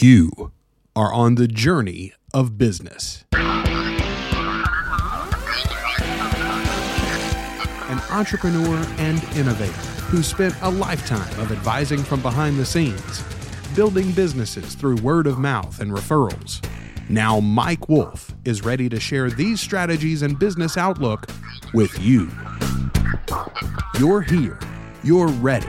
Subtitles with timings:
[0.00, 0.52] You
[0.94, 3.24] are on the journey of business.
[3.32, 3.50] An
[8.08, 9.72] entrepreneur and innovator
[10.12, 13.24] who spent a lifetime of advising from behind the scenes,
[13.74, 16.64] building businesses through word of mouth and referrals.
[17.08, 21.26] Now, Mike Wolf is ready to share these strategies and business outlook
[21.74, 22.30] with you.
[23.98, 24.60] You're here,
[25.02, 25.66] you're ready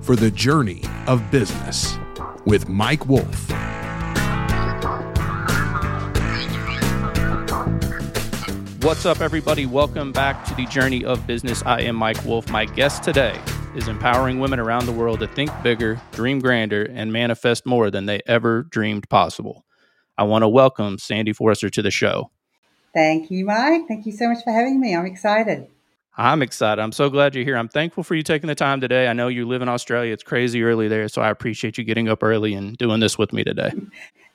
[0.00, 1.96] for the journey of business
[2.46, 3.50] with Mike Wolf.
[8.82, 9.64] What's up, everybody?
[9.64, 11.62] Welcome back to the Journey of Business.
[11.64, 12.50] I am Mike Wolf.
[12.50, 13.40] My guest today
[13.74, 18.04] is empowering women around the world to think bigger, dream grander, and manifest more than
[18.04, 19.64] they ever dreamed possible.
[20.18, 22.30] I want to welcome Sandy Forster to the show.
[22.92, 23.88] Thank you, Mike.
[23.88, 24.94] Thank you so much for having me.
[24.94, 25.66] I'm excited.
[26.16, 26.80] I'm excited.
[26.80, 27.56] I'm so glad you're here.
[27.56, 29.08] I'm thankful for you taking the time today.
[29.08, 30.12] I know you live in Australia.
[30.12, 33.32] It's crazy early there, so I appreciate you getting up early and doing this with
[33.32, 33.72] me today.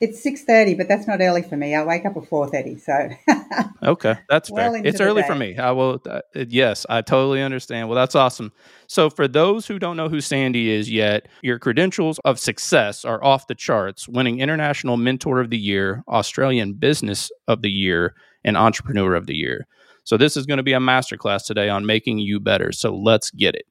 [0.02, 1.76] It's 6:30, but that's not early for me.
[1.76, 3.10] I wake up at 4:30, so
[3.84, 4.82] Okay, that's well fair.
[4.86, 5.28] It's early day.
[5.28, 5.58] for me.
[5.58, 7.90] I will uh, yes, I totally understand.
[7.90, 8.54] Well, that's awesome.
[8.88, 13.22] So for those who don't know who Sandy is yet, your credentials of success are
[13.22, 18.56] off the charts, winning International Mentor of the Year, Australian Business of the Year, and
[18.56, 19.68] Entrepreneur of the Year.
[20.10, 22.72] So this is going to be a masterclass today on making you better.
[22.72, 23.68] So let's get it.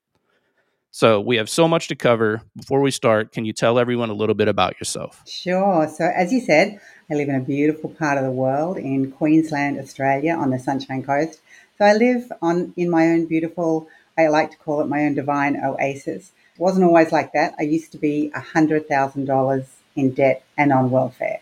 [0.92, 2.42] So we have so much to cover.
[2.54, 5.20] Before we start, can you tell everyone a little bit about yourself?
[5.26, 5.88] Sure.
[5.88, 6.78] So as you said,
[7.10, 11.02] I live in a beautiful part of the world in Queensland, Australia, on the Sunshine
[11.02, 11.40] Coast.
[11.76, 15.14] So I live on in my own beautiful, I like to call it my own
[15.14, 16.30] divine oasis.
[16.54, 17.56] It wasn't always like that.
[17.58, 21.40] I used to be a hundred thousand dollars in debt and on welfare,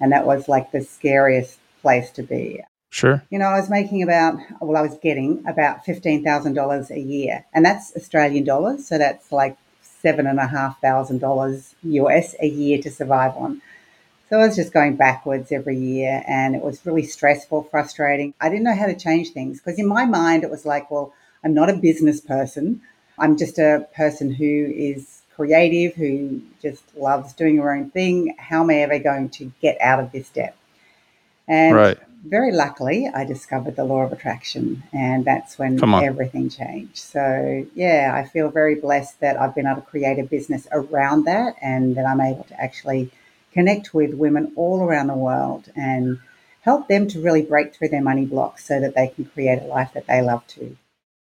[0.00, 2.62] and that was like the scariest place to be.
[2.90, 3.22] Sure.
[3.30, 7.64] You know, I was making about, well, I was getting about $15,000 a year, and
[7.64, 8.86] that's Australian dollars.
[8.86, 9.56] So that's like
[10.04, 13.60] $7,500 US a year to survive on.
[14.30, 18.34] So I was just going backwards every year, and it was really stressful, frustrating.
[18.40, 21.12] I didn't know how to change things because in my mind, it was like, well,
[21.44, 22.80] I'm not a business person.
[23.18, 28.34] I'm just a person who is creative, who just loves doing her own thing.
[28.38, 30.56] How am I ever going to get out of this debt?
[31.46, 36.98] And right very luckily, I discovered the law of attraction, and that's when everything changed.
[36.98, 41.24] So, yeah, I feel very blessed that I've been able to create a business around
[41.24, 43.10] that and that I'm able to actually
[43.52, 46.18] connect with women all around the world and
[46.62, 49.66] help them to really break through their money blocks so that they can create a
[49.66, 50.76] life that they love to.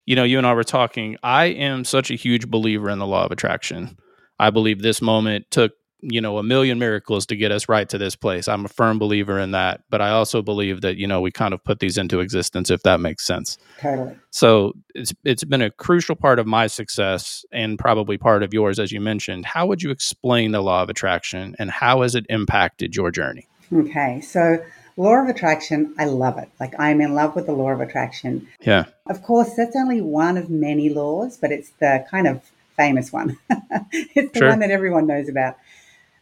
[0.07, 1.17] You know, you and I were talking.
[1.23, 3.97] I am such a huge believer in the law of attraction.
[4.39, 7.99] I believe this moment took you know a million miracles to get us right to
[7.99, 8.49] this place.
[8.49, 11.53] I'm a firm believer in that but i also believe that you know we kind
[11.53, 13.59] of put these into existence if that makes sense.
[13.81, 14.17] Totally.
[14.31, 18.79] So it's it's been a crucial part of my success and probably part of yours
[18.79, 19.45] as you mentioned.
[19.45, 23.47] How would you explain the law of attraction and how has it impacted your journey?
[23.73, 24.63] Okay so
[24.97, 26.49] law of attraction i love it.
[26.59, 28.49] Like i'm in love with the law of attraction.
[28.61, 28.87] Yeah.
[29.07, 32.43] Of course that's only one of many laws but it's the kind of
[32.77, 33.37] famous one.
[33.93, 34.49] It's the sure.
[34.49, 35.57] one that everyone knows about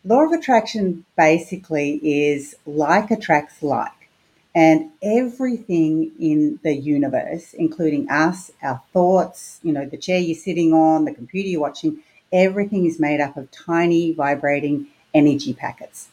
[0.05, 3.93] Law of attraction basically is like attracts like.
[4.55, 10.73] And everything in the universe, including us, our thoughts, you know, the chair you're sitting
[10.73, 11.99] on, the computer you're watching,
[12.33, 16.09] everything is made up of tiny vibrating energy packets.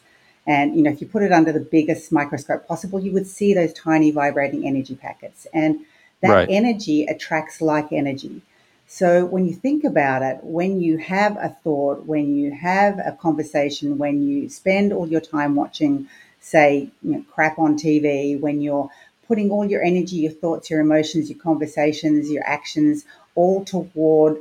[0.46, 3.52] And, you know, if you put it under the biggest microscope possible, you would see
[3.52, 5.46] those tiny vibrating energy packets.
[5.52, 5.80] And
[6.20, 6.48] that right.
[6.48, 8.42] energy attracts like energy.
[8.86, 13.12] So when you think about it, when you have a thought, when you have a
[13.20, 16.08] conversation, when you spend all your time watching,
[16.40, 18.88] say, you know, crap on TV, when you're
[19.26, 23.04] putting all your energy, your thoughts, your emotions, your conversations, your actions
[23.34, 24.38] all toward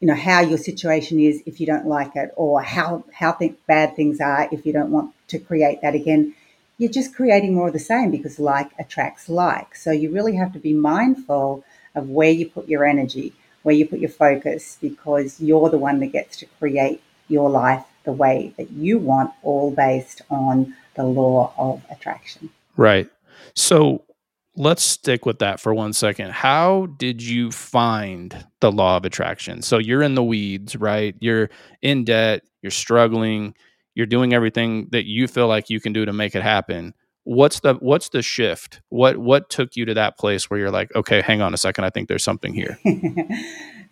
[0.00, 3.54] you know how your situation is if you don't like it or how how th-
[3.66, 6.34] bad things are if you don't want to create that again
[6.78, 9.74] you're just creating more of the same because like attracts like.
[9.74, 11.64] So you really have to be mindful
[11.94, 13.32] of where you put your energy
[13.66, 17.84] where you put your focus because you're the one that gets to create your life
[18.04, 22.48] the way that you want, all based on the law of attraction.
[22.76, 23.10] Right.
[23.54, 24.04] So
[24.54, 26.30] let's stick with that for one second.
[26.30, 29.62] How did you find the law of attraction?
[29.62, 31.16] So you're in the weeds, right?
[31.18, 31.50] You're
[31.82, 33.52] in debt, you're struggling,
[33.96, 36.94] you're doing everything that you feel like you can do to make it happen
[37.26, 38.80] what's the what's the shift?
[38.88, 41.84] What what took you to that place where you're like okay hang on a second
[41.84, 42.78] i think there's something here.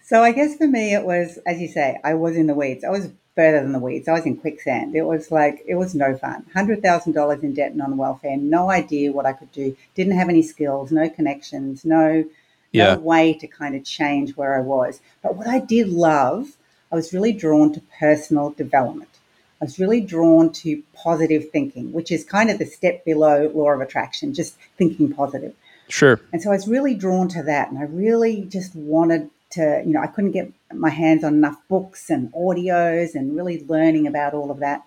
[0.06, 2.84] So i guess for me it was as you say i was in the weeds.
[2.84, 4.06] I was further than the weeds.
[4.06, 4.94] I was in quicksand.
[4.94, 6.44] It was like it was no fun.
[6.54, 9.74] $100000 in debt and on welfare no idea what i could do.
[9.94, 12.24] Didn't have any skills no connections no
[12.70, 12.94] yeah.
[12.94, 15.00] no way to kind of change where i was.
[15.22, 16.58] But what i did love
[16.92, 19.13] i was really drawn to personal development
[19.60, 23.70] I was really drawn to positive thinking, which is kind of the step below law
[23.70, 25.54] of attraction, just thinking positive.
[25.88, 26.20] Sure.
[26.32, 27.70] And so I was really drawn to that.
[27.70, 31.56] And I really just wanted to, you know, I couldn't get my hands on enough
[31.68, 34.82] books and audios and really learning about all of that.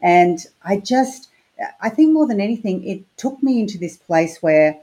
[0.00, 1.28] And I just,
[1.80, 4.78] I think more than anything, it took me into this place where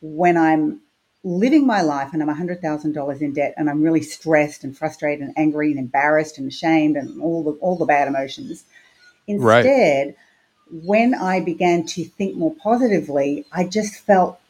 [0.00, 0.80] when I'm
[1.22, 5.34] living my life and I'm $100,000 in debt and I'm really stressed and frustrated and
[5.36, 8.64] angry and embarrassed and ashamed and all the, all the bad emotions.
[9.26, 10.16] Instead, right.
[10.70, 14.40] when I began to think more positively, I just felt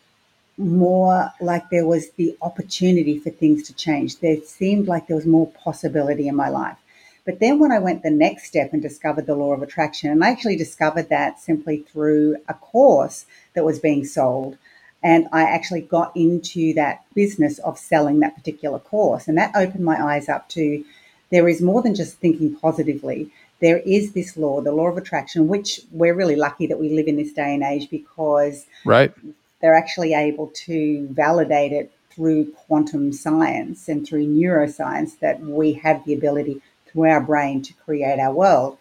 [0.56, 4.20] more like there was the opportunity for things to change.
[4.20, 6.76] There seemed like there was more possibility in my life.
[7.24, 10.22] But then when I went the next step and discovered the law of attraction, and
[10.22, 14.56] I actually discovered that simply through a course that was being sold.
[15.02, 19.28] And I actually got into that business of selling that particular course.
[19.28, 20.84] And that opened my eyes up to
[21.30, 23.30] there is more than just thinking positively.
[23.60, 27.06] There is this law, the law of attraction, which we're really lucky that we live
[27.06, 29.12] in this day and age because right
[29.60, 36.04] they're actually able to validate it through quantum science and through neuroscience that we have
[36.04, 38.76] the ability through our brain to create our world.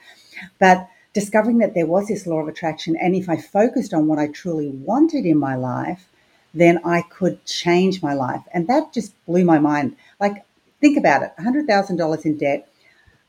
[0.57, 0.89] But
[1.19, 4.27] discovering that there was this law of attraction, and if I focused on what I
[4.27, 6.07] truly wanted in my life,
[6.53, 8.41] then I could change my life.
[8.53, 9.95] And that just blew my mind.
[10.19, 10.45] Like,
[10.81, 12.71] think about it $100,000 in debt.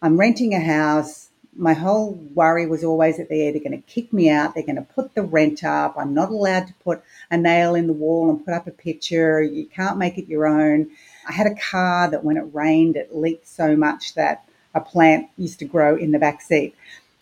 [0.03, 4.13] I'm renting a house my whole worry was always that they're either going to kick
[4.13, 7.37] me out, they're going to put the rent up, I'm not allowed to put a
[7.37, 10.91] nail in the wall and put up a picture, you can't make it your own.
[11.29, 14.45] I had a car that when it rained, it leaked so much that
[14.75, 16.75] a plant used to grow in the back seat.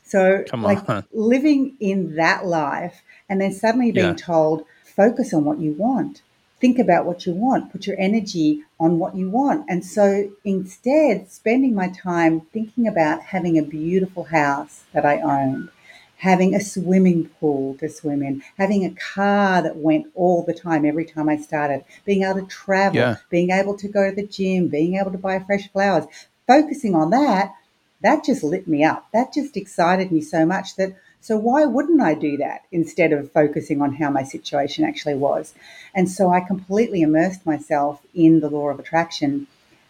[0.09, 4.15] So, like living in that life and then suddenly being yeah.
[4.15, 6.23] told, focus on what you want
[6.61, 9.65] think about what you want, put your energy on what you want.
[9.69, 15.71] And so instead, spending my time thinking about having a beautiful house that I owned,
[16.17, 20.85] having a swimming pool to swim in, having a car that went all the time,
[20.85, 23.17] every time I started, being able to travel, yeah.
[23.31, 26.07] being able to go to the gym, being able to buy fresh flowers,
[26.47, 27.55] focusing on that,
[28.03, 29.09] that just lit me up.
[29.13, 33.33] That just excited me so much that so why wouldn't I do that instead of
[33.33, 35.53] focusing on how my situation actually was?
[35.95, 39.49] And so I completely immersed myself in the law of attraction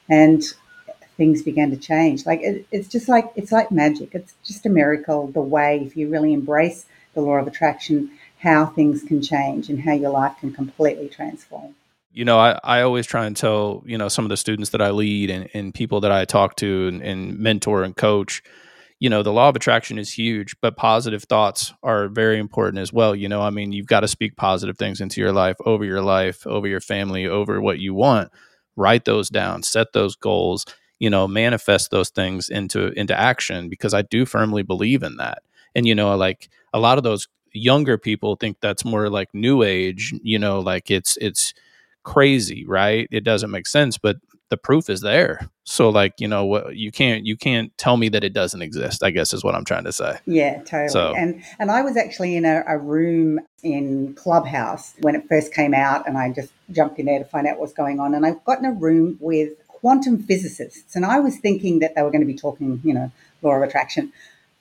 [0.09, 0.43] and
[1.19, 2.25] things began to change.
[2.25, 4.15] Like it, it's just like it's like magic.
[4.15, 8.67] It's just a miracle the way if you really embrace the law of attraction, how
[8.67, 11.75] things can change and how your life can completely transform.
[12.19, 14.83] You know, I, I always try and tell, you know, some of the students that
[14.83, 18.43] I lead and, and people that I talk to and, and mentor and coach,
[18.99, 22.93] you know the law of attraction is huge but positive thoughts are very important as
[22.93, 23.15] well.
[23.15, 26.03] You know i mean you've got to speak positive things into your life over your
[26.03, 28.33] life over your family over what you want.
[28.75, 30.67] Write those down set those goals
[30.99, 35.39] you know manifest those things into into action because i do firmly believe in that.
[35.77, 39.63] And you know like a lot of those younger people think that's more like new
[39.63, 41.55] age you know like it's it's
[42.09, 44.17] crazy right it doesn't make sense but
[44.51, 45.49] the proof is there.
[45.65, 49.03] So like, you know, what you can't you can't tell me that it doesn't exist,
[49.03, 50.19] I guess is what I'm trying to say.
[50.27, 50.89] Yeah, totally.
[50.89, 55.53] So, and and I was actually in a, a room in Clubhouse when it first
[55.53, 58.15] came out and I just jumped in there to find out what's going on.
[58.15, 62.03] And I got in a room with quantum physicists and I was thinking that they
[62.03, 63.13] were going to be talking, you know,
[63.43, 64.13] law of attraction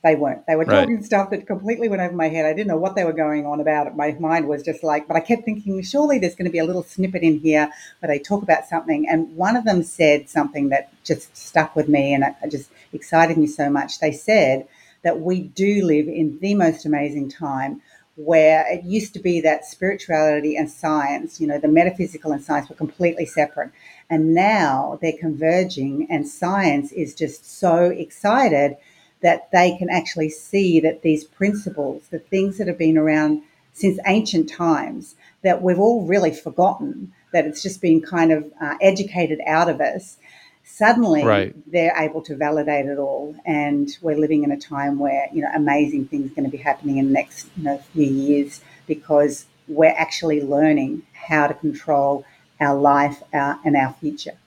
[0.03, 0.45] they weren't.
[0.45, 1.03] They were talking right.
[1.03, 2.45] stuff that completely went over my head.
[2.45, 3.95] I didn't know what they were going on about.
[3.95, 6.65] My mind was just like, but I kept thinking, surely there's going to be a
[6.65, 9.07] little snippet in here where they talk about something.
[9.09, 13.37] And one of them said something that just stuck with me and it just excited
[13.37, 13.99] me so much.
[13.99, 14.67] They said
[15.01, 17.81] that we do live in the most amazing time
[18.17, 22.67] where it used to be that spirituality and science, you know, the metaphysical and science
[22.67, 23.71] were completely separate.
[24.09, 28.77] And now they're converging, and science is just so excited
[29.21, 33.41] that they can actually see that these principles, the things that have been around
[33.73, 38.75] since ancient times, that we've all really forgotten, that it's just been kind of uh,
[38.81, 40.17] educated out of us.
[40.63, 41.71] Suddenly, right.
[41.71, 45.49] they're able to validate it all, and we're living in a time where you know
[45.55, 49.45] amazing things are going to be happening in the next you know, few years because
[49.67, 52.25] we're actually learning how to control
[52.59, 54.37] our life our, and our future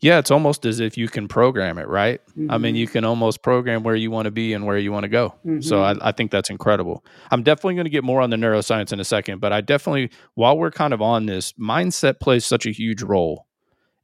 [0.00, 2.20] yeah, it's almost as if you can program it, right?
[2.30, 2.50] Mm-hmm.
[2.50, 2.92] I mean, you mm-hmm.
[2.92, 5.34] can almost program where you want to be and where you want to go.
[5.44, 5.60] Mm-hmm.
[5.60, 7.04] So I, I, think that's incredible.
[7.30, 10.10] I'm definitely going to get more on the neuroscience in a second, but I definitely,
[10.34, 13.46] while we're kind of on this, mindset plays such a huge role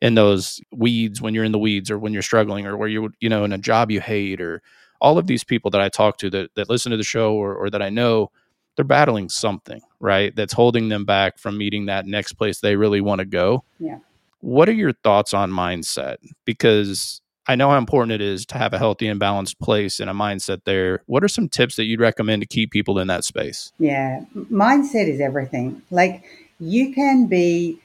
[0.02, 3.10] in those weeds when you're in the weeds or when you're struggling or where you're,
[3.20, 4.60] you know, in a job you hate or
[5.00, 7.54] all of these people that I talk to that, that listen to the show or,
[7.54, 8.30] or that I know,
[8.76, 10.36] they're battling something, right?
[10.36, 13.64] That's holding them back from meeting that next place they really want to go.
[13.78, 13.98] Yeah.
[14.40, 16.16] What are your thoughts on mindset?
[16.44, 20.10] Because I know how important it is to have a healthy and balanced place and
[20.10, 21.02] a mindset there.
[21.06, 23.72] What are some tips that you'd recommend to keep people in that space?
[23.78, 25.82] Yeah, mindset is everything.
[25.90, 26.24] Like
[26.58, 27.78] you can be,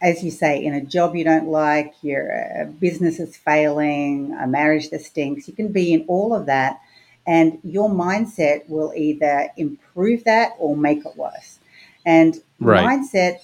[0.00, 4.46] as you say, in a job you don't like, your uh, business is failing, a
[4.46, 5.48] marriage that stinks.
[5.48, 6.80] You can be in all of that,
[7.26, 11.58] and your mindset will either improve that or make it worse.
[12.04, 12.84] And right.
[12.84, 13.38] mindset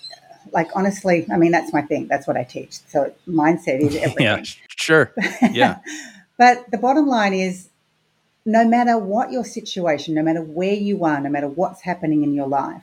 [0.53, 2.09] like honestly, I mean that's my thing.
[2.09, 2.79] That's what I teach.
[2.89, 4.25] So mindset is everything.
[4.25, 4.43] yeah,
[4.77, 5.13] sure.
[5.51, 5.79] Yeah.
[6.39, 7.69] but the bottom line is
[8.45, 12.33] no matter what your situation, no matter where you are, no matter what's happening in
[12.35, 12.83] your life,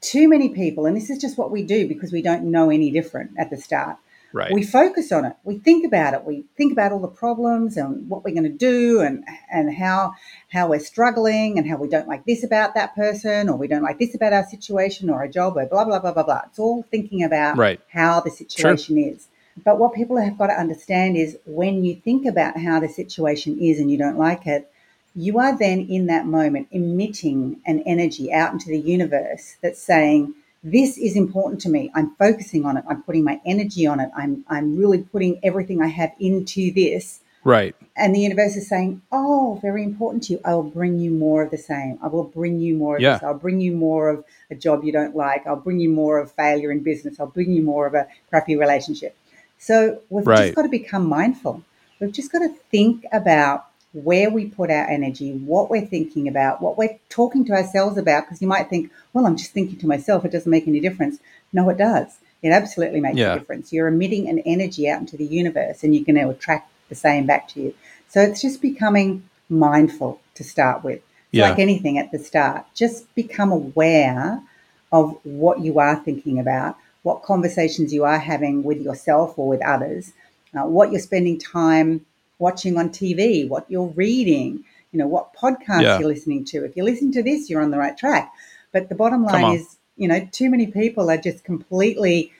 [0.00, 2.90] too many people, and this is just what we do because we don't know any
[2.90, 3.96] different at the start,
[4.32, 4.52] Right.
[4.52, 5.34] We focus on it.
[5.42, 6.24] We think about it.
[6.24, 10.12] We think about all the problems and what we're going to do and and how
[10.50, 13.82] how we're struggling and how we don't like this about that person or we don't
[13.82, 16.42] like this about our situation or our job or blah blah blah blah blah.
[16.46, 17.80] It's all thinking about right.
[17.92, 19.12] how the situation sure.
[19.12, 19.26] is.
[19.64, 23.58] But what people have got to understand is when you think about how the situation
[23.60, 24.70] is and you don't like it,
[25.14, 30.34] you are then in that moment emitting an energy out into the universe that's saying,
[30.62, 31.90] this is important to me.
[31.94, 32.84] I'm focusing on it.
[32.88, 34.10] I'm putting my energy on it.
[34.16, 37.20] I'm I'm really putting everything I have into this.
[37.42, 37.74] Right.
[37.96, 40.40] And the universe is saying, "Oh, very important to you.
[40.44, 41.98] I will bring you more of the same.
[42.02, 43.14] I will bring you more of yeah.
[43.14, 43.22] this.
[43.22, 45.46] I'll bring you more of a job you don't like.
[45.46, 47.18] I'll bring you more of failure in business.
[47.18, 49.16] I'll bring you more of a crappy relationship."
[49.58, 50.46] So we've right.
[50.46, 51.64] just got to become mindful.
[52.00, 56.62] We've just got to think about where we put our energy, what we're thinking about,
[56.62, 58.24] what we're talking to ourselves about.
[58.24, 61.18] Because you might think, well, I'm just thinking to myself, it doesn't make any difference.
[61.52, 62.18] No, it does.
[62.42, 63.34] It absolutely makes yeah.
[63.34, 63.72] a difference.
[63.72, 67.26] You're emitting an energy out into the universe and you're going to attract the same
[67.26, 67.74] back to you.
[68.08, 71.02] So it's just becoming mindful to start with.
[71.32, 71.50] Yeah.
[71.50, 72.66] like anything at the start.
[72.74, 74.42] Just become aware
[74.90, 79.64] of what you are thinking about, what conversations you are having with yourself or with
[79.64, 80.12] others,
[80.54, 82.04] uh, what you're spending time
[82.40, 85.98] watching on TV, what you're reading, you know, what podcasts yeah.
[85.98, 86.64] you're listening to.
[86.64, 88.32] If you're listening to this, you're on the right track.
[88.72, 92.32] But the bottom line is, you know, too many people are just completely,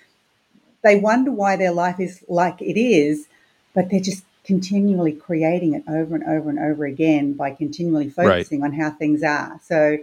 [0.83, 3.27] they wonder why their life is like it is,
[3.75, 8.61] but they're just continually creating it over and over and over again by continually focusing
[8.61, 8.73] right.
[8.73, 9.61] on how things are.
[9.63, 9.99] So,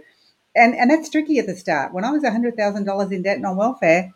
[0.54, 1.92] and, and that's tricky at the start.
[1.92, 4.14] When I was $100,000 in debt and on welfare,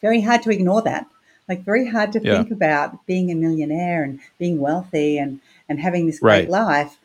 [0.00, 1.06] very hard to ignore that
[1.48, 2.36] like very hard to yeah.
[2.36, 6.48] think about being a millionaire and being wealthy and and having this great right.
[6.48, 6.98] life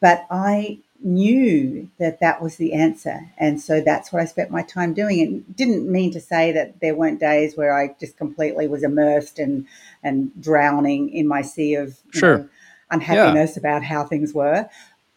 [0.00, 4.62] but i knew that that was the answer and so that's what i spent my
[4.62, 8.66] time doing and didn't mean to say that there weren't days where i just completely
[8.66, 9.66] was immersed and
[10.02, 12.38] and drowning in my sea of sure.
[12.38, 12.48] know,
[12.90, 13.60] unhappiness yeah.
[13.60, 14.68] about how things were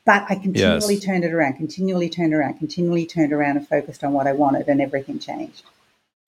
[0.05, 1.03] but i continually yes.
[1.03, 4.67] turned it around continually turned around continually turned around and focused on what i wanted
[4.67, 5.63] and everything changed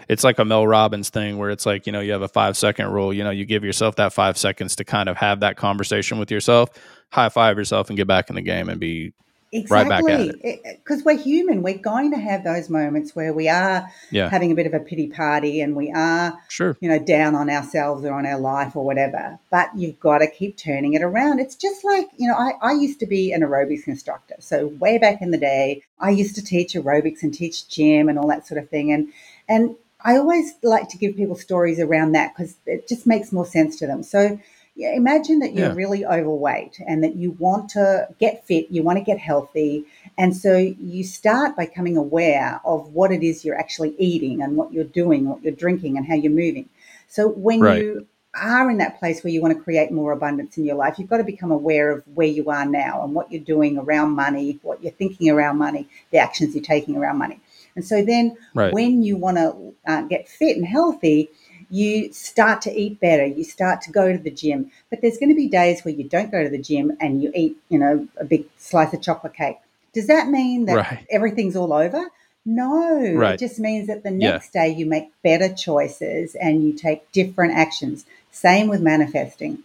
[0.08, 2.58] it's like a Mel Robbins thing where it's like, you know, you have a five
[2.58, 5.58] second rule, you know, you give yourself that five seconds to kind of have that
[5.58, 6.70] conversation with yourself,
[7.12, 9.14] high five yourself and get back in the game and be
[9.52, 9.90] exactly.
[9.90, 10.80] right back at it.
[10.84, 11.62] Because we're human.
[11.62, 14.30] We're going to have those moments where we are yeah.
[14.30, 16.78] having a bit of a pity party and we are, sure.
[16.80, 19.40] you know, down on ourselves or on our life or whatever.
[19.52, 21.40] But you've got to keep turning it around.
[21.40, 24.36] It's just like, you know, I, I used to be an aerobics instructor.
[24.40, 28.18] So way back in the day, I used to teach aerobics and teach gym and
[28.18, 28.92] all that sort of thing.
[28.92, 29.12] And,
[29.48, 33.46] and I always like to give people stories around that because it just makes more
[33.46, 34.04] sense to them.
[34.04, 34.40] So
[34.76, 35.76] yeah, imagine that you're yeah.
[35.76, 39.84] really overweight and that you want to get fit, you want to get healthy.
[40.18, 44.56] And so you start by becoming aware of what it is you're actually eating and
[44.56, 46.70] what you're doing, what you're drinking, and how you're moving.
[47.10, 47.82] So when right.
[47.82, 50.98] you are in that place where you want to create more abundance in your life,
[50.98, 54.12] you've got to become aware of where you are now and what you're doing around
[54.12, 57.42] money, what you're thinking around money, the actions you're taking around money.
[57.80, 58.74] And so then right.
[58.74, 61.30] when you want to uh, get fit and healthy,
[61.70, 64.70] you start to eat better, you start to go to the gym.
[64.90, 67.32] But there's going to be days where you don't go to the gym and you
[67.34, 69.60] eat, you know, a big slice of chocolate cake.
[69.94, 71.08] Does that mean that right.
[71.10, 72.10] everything's all over?
[72.46, 73.36] No, right.
[73.36, 74.66] it just means that the next yeah.
[74.66, 78.06] day you make better choices and you take different actions.
[78.30, 79.60] Same with manifesting.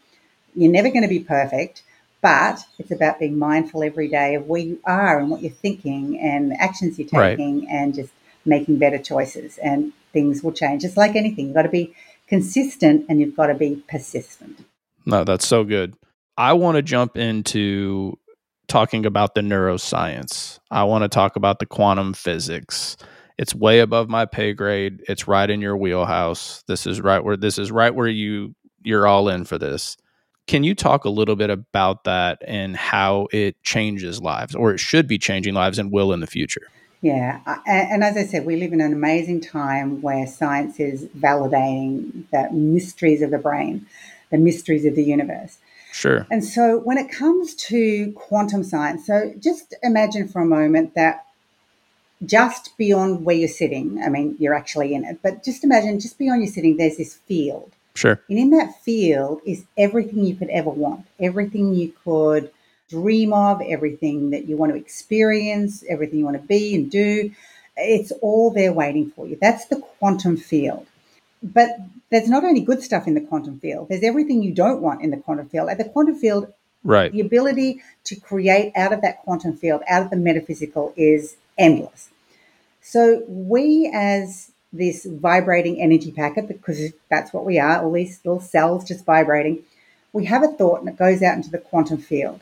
[0.55, 1.83] You're never going to be perfect,
[2.25, 6.19] but it's about being mindful every day of where you are and what you're thinking
[6.19, 7.69] and actions you're taking right.
[7.69, 8.15] and just
[8.47, 10.85] making better choices and things will change.
[10.85, 11.49] It's like anything.
[11.49, 11.95] You've got to be
[12.27, 14.65] consistent and you've got to be persistent.
[15.05, 15.97] No, that's so good.
[16.39, 18.19] I want to jump into
[18.69, 20.59] talking about the neuroscience.
[20.71, 22.97] I want to talk about the quantum physics.
[23.37, 25.03] It's way above my pay grade.
[25.11, 26.65] It's right in your wheelhouse.
[26.69, 29.99] This is right where this is right where you you're all in for this.
[30.47, 34.79] Can you talk a little bit about that and how it changes lives, or it
[34.79, 36.69] should be changing lives and will in the future?
[37.01, 42.25] Yeah, and as I said, we live in an amazing time where science is validating
[42.31, 43.87] the mysteries of the brain,
[44.31, 45.59] the mysteries of the universe.
[45.93, 46.27] Sure.
[46.31, 51.27] And so when it comes to quantum science, so just imagine for a moment that
[52.25, 56.19] just beyond where you're sitting, I mean, you're actually in it, but just imagine just
[56.19, 57.74] beyond you sitting, there's this field.
[57.95, 58.21] Sure.
[58.29, 62.51] And in that field is everything you could ever want, everything you could
[62.91, 67.31] dream of, everything that you want to experience, everything you want to be and do.
[67.77, 69.39] It's all there waiting for you.
[69.41, 70.87] That's the quantum field.
[71.43, 71.71] But
[72.11, 75.11] there's not only good stuff in the quantum field, there's everything you don't want in
[75.11, 75.69] the quantum field.
[75.69, 77.13] At the quantum field, right.
[77.13, 82.11] the ability to create out of that quantum field, out of the metaphysical, is endless.
[82.81, 88.41] So we as this vibrating energy packet, because that's what we are, all these little
[88.41, 89.63] cells just vibrating,
[90.13, 92.41] we have a thought and it goes out into the quantum field.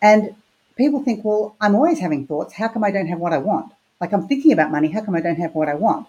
[0.00, 0.34] And
[0.76, 2.54] people think, well, I'm always having thoughts.
[2.54, 3.72] How come I don't have what I want?
[4.00, 4.88] Like I'm thinking about money.
[4.90, 6.06] How come I don't have what I want?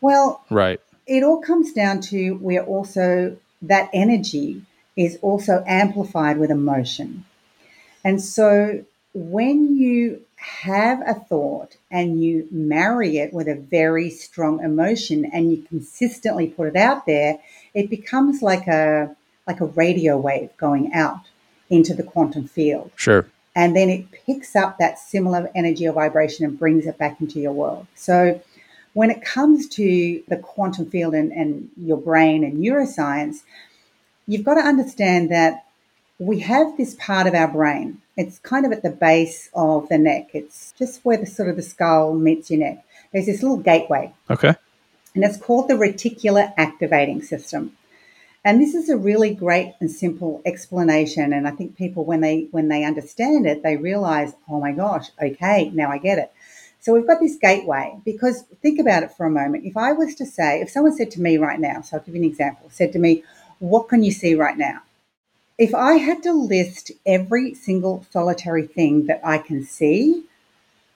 [0.00, 0.80] Well, right.
[1.06, 4.62] It all comes down to we're also that energy
[4.96, 7.24] is also amplified with emotion.
[8.04, 14.62] And so when you have a thought and you marry it with a very strong
[14.62, 17.38] emotion and you consistently put it out there,
[17.74, 19.14] it becomes like a
[19.46, 21.20] like a radio wave going out
[21.70, 22.90] into the quantum field.
[22.96, 23.26] Sure.
[23.54, 27.40] And then it picks up that similar energy or vibration and brings it back into
[27.40, 27.86] your world.
[27.94, 28.40] So
[28.94, 33.42] when it comes to the quantum field and, and your brain and neuroscience,
[34.26, 35.66] you've got to understand that
[36.18, 38.00] we have this part of our brain.
[38.16, 40.30] It's kind of at the base of the neck.
[40.34, 42.84] It's just where the sort of the skull meets your neck.
[43.12, 44.12] There's this little gateway.
[44.30, 44.54] Okay.
[45.14, 47.76] And it's called the reticular activating system.
[48.44, 51.32] And this is a really great and simple explanation.
[51.32, 55.10] And I think people, when they when they understand it, they realize, oh my gosh,
[55.22, 56.32] okay, now I get it.
[56.80, 59.64] So we've got this gateway because think about it for a moment.
[59.64, 62.16] If I was to say, if someone said to me right now, so I'll give
[62.16, 63.22] you an example, said to me,
[63.60, 64.82] what can you see right now?
[65.58, 70.24] If I had to list every single solitary thing that I can see,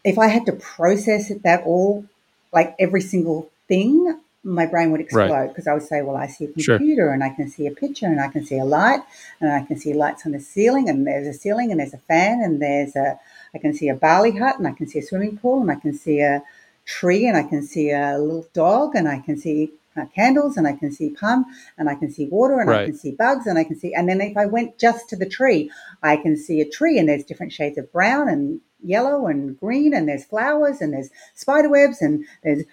[0.04, 2.06] if I had to process it that all,
[2.52, 5.73] like every single thing, my brain would explode because right.
[5.73, 7.12] I would say, well, I see a computer sure.
[7.12, 9.00] and I can see a picture and I can see a light
[9.40, 11.99] and I can see lights on the ceiling and there's a ceiling and there's a
[11.99, 13.19] fan and there's a,
[13.52, 15.75] I can see a Bali hut and I can see a swimming pool and I
[15.75, 16.45] can see a
[16.84, 20.67] tree and I can see a little dog and I can see uh, candles and
[20.67, 21.45] I can see palm
[21.78, 22.82] and I can see water and right.
[22.82, 25.17] I can see bugs and I can see, and then if I went just to
[25.17, 25.71] the tree,
[26.02, 29.95] I can see a tree and there's different shades of brown and yellow and green
[29.95, 32.65] and there's flowers and there's spider webs and there's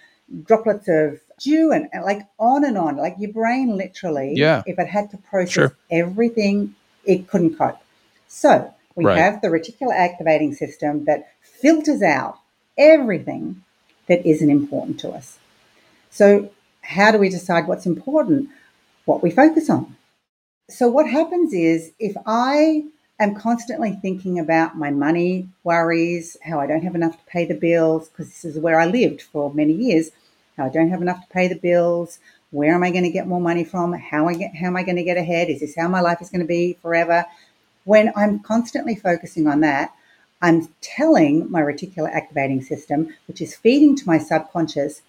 [0.44, 2.98] droplets of dew and, and, like on and on.
[2.98, 4.64] Like your brain literally, yeah.
[4.66, 5.78] if it had to process sure.
[5.92, 7.78] everything, it couldn't cope.
[8.28, 9.18] So we right.
[9.18, 12.40] have the reticular activating system that filters out
[12.78, 13.64] everything
[14.08, 15.38] that isn't important to us.
[16.10, 16.52] So
[16.84, 18.50] how do we decide what's important?
[19.06, 19.96] What we focus on.
[20.70, 22.86] So what happens is if I
[23.20, 27.56] am constantly thinking about my money worries, how I don't have enough to pay the
[27.56, 30.12] bills, because this is where I lived for many years,
[30.58, 32.20] how I don't have enough to pay the bills,
[32.52, 34.84] where am I going to get more money from, how I get how am I
[34.84, 37.26] going to get ahead, is this how my life is going to be forever?
[37.86, 39.94] When I'm constantly focusing on that,
[40.42, 45.02] I'm telling my reticular activating system, which is feeding to my subconscious,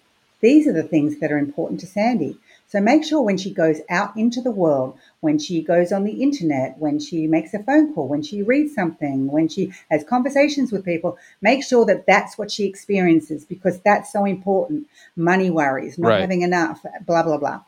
[0.45, 2.37] these are the things that are important to Sandy.
[2.67, 6.21] So make sure when she goes out into the world, when she goes on the
[6.21, 10.71] internet, when she makes a phone call, when she reads something, when she has conversations
[10.71, 14.87] with people, make sure that that's what she experiences because that's so important.
[15.15, 16.21] Money worries, not right.
[16.21, 17.61] having enough, blah, blah, blah.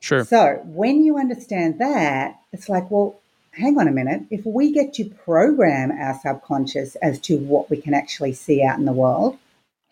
[0.00, 0.24] Sure.
[0.24, 4.22] So when you understand that, it's like, well, hang on a minute.
[4.30, 8.78] If we get to program our subconscious as to what we can actually see out
[8.78, 9.38] in the world,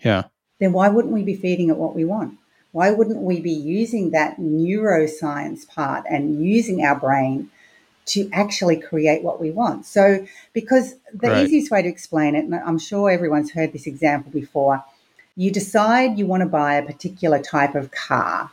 [0.00, 0.24] yeah,
[0.58, 2.38] then why wouldn't we be feeding it what we want?
[2.72, 7.50] Why wouldn't we be using that neuroscience part and using our brain
[8.06, 9.86] to actually create what we want?
[9.86, 11.44] So, because the right.
[11.44, 14.84] easiest way to explain it, and I'm sure everyone's heard this example before,
[15.36, 18.50] you decide you want to buy a particular type of car.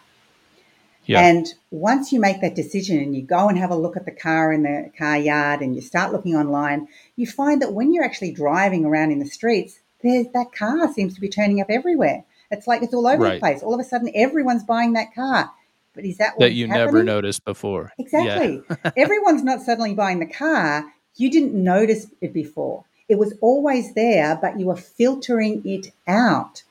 [1.06, 1.20] Yeah.
[1.20, 4.12] And once you make that decision and you go and have a look at the
[4.12, 8.04] car in the car yard and you start looking online, you find that when you're
[8.04, 12.24] actually driving around in the streets, there's that car seems to be turning up everywhere.
[12.52, 13.34] It's like it's all over right.
[13.36, 13.64] the place.
[13.64, 15.52] All of a sudden, everyone's buying that car.
[15.94, 16.86] But is that that you happening?
[16.86, 17.92] never noticed before?
[17.98, 18.62] Exactly.
[18.70, 18.92] Yeah.
[18.98, 20.86] everyone's not suddenly buying the car.
[21.16, 22.86] You didn't notice it before.
[23.10, 26.64] It was always there, but you were filtering it out.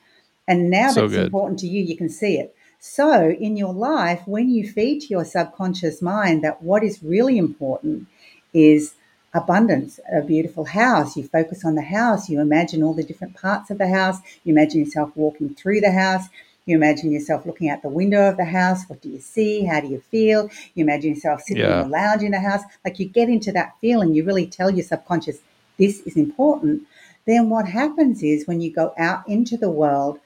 [0.47, 1.25] And now so that it's good.
[1.25, 2.55] important to you, you can see it.
[2.79, 7.37] So, in your life, when you feed to your subconscious mind that what is really
[7.37, 8.07] important
[8.55, 8.95] is
[9.33, 11.15] abundance, a beautiful house.
[11.15, 14.51] You focus on the house, you imagine all the different parts of the house, you
[14.51, 16.27] imagine yourself walking through the house,
[16.65, 18.83] You imagine yourself looking out the window of the house.
[18.87, 19.65] What do you see?
[19.65, 20.49] How do you feel?
[20.75, 21.81] You imagine yourself sitting yeah.
[21.81, 22.61] in the lounge in the house.
[22.85, 25.39] Like you get into that feeling, you really tell your subconscious,
[25.77, 26.83] this is important.
[27.25, 30.19] Then what happens is when you go out into the world,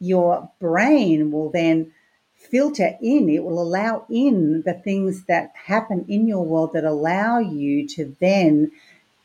[0.00, 1.92] your brain will then
[2.36, 7.38] filter in, it will allow in the things that happen in your world that allow
[7.38, 8.70] you to then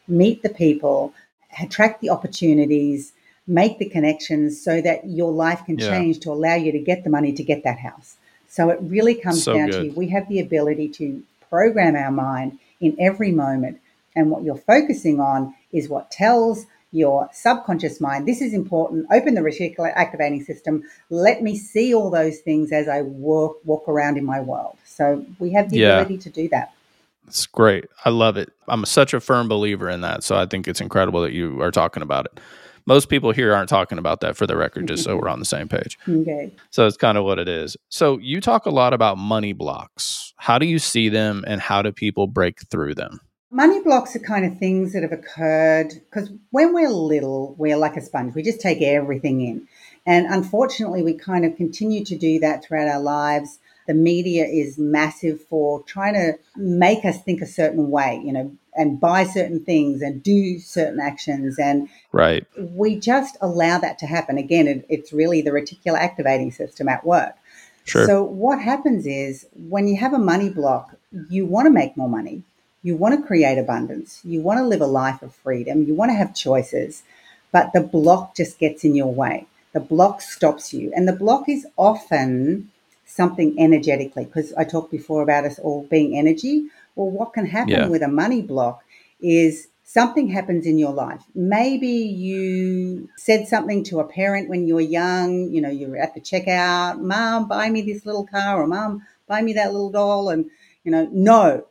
[0.07, 1.13] meet the people,
[1.61, 3.13] attract the opportunities,
[3.47, 5.89] make the connections so that your life can yeah.
[5.89, 8.15] change to allow you to get the money to get that house.
[8.47, 9.93] So it really comes so down good.
[9.93, 13.79] to we have the ability to program our mind in every moment.
[14.15, 19.07] And what you're focusing on is what tells your subconscious mind, this is important.
[19.11, 20.83] Open the reticular activating system.
[21.09, 24.77] Let me see all those things as I walk walk around in my world.
[24.85, 25.99] So we have the yeah.
[25.99, 26.73] ability to do that.
[27.27, 27.85] It's great.
[28.03, 28.51] I love it.
[28.67, 30.23] I'm such a firm believer in that.
[30.23, 32.39] So I think it's incredible that you are talking about it.
[32.85, 35.45] Most people here aren't talking about that for the record, just so we're on the
[35.45, 35.97] same page.
[36.09, 36.51] Okay.
[36.71, 37.77] So it's kind of what it is.
[37.89, 40.33] So you talk a lot about money blocks.
[40.37, 43.21] How do you see them and how do people break through them?
[43.53, 47.97] Money blocks are kind of things that have occurred because when we're little, we're like
[47.97, 48.33] a sponge.
[48.33, 49.67] We just take everything in.
[50.05, 53.59] And unfortunately, we kind of continue to do that throughout our lives.
[53.87, 58.51] The media is massive for trying to make us think a certain way, you know,
[58.73, 61.59] and buy certain things and do certain actions.
[61.59, 62.45] And right.
[62.57, 64.37] we just allow that to happen.
[64.37, 67.35] Again, it, it's really the reticular activating system at work.
[67.83, 68.05] Sure.
[68.05, 70.95] So what happens is when you have a money block,
[71.29, 72.43] you want to make more money
[72.83, 74.21] you want to create abundance.
[74.23, 75.83] You want to live a life of freedom.
[75.83, 77.03] You want to have choices,
[77.51, 79.45] but the block just gets in your way.
[79.73, 80.91] The block stops you.
[80.95, 82.71] And the block is often
[83.05, 86.67] something energetically, because I talked before about us all being energy.
[86.95, 87.87] Well, what can happen yeah.
[87.87, 88.83] with a money block
[89.21, 91.21] is something happens in your life.
[91.35, 95.97] Maybe you said something to a parent when you were young, you know, you were
[95.97, 99.91] at the checkout, Mom, buy me this little car, or Mom, buy me that little
[99.91, 100.29] doll.
[100.29, 100.49] And,
[100.85, 101.65] you know, no,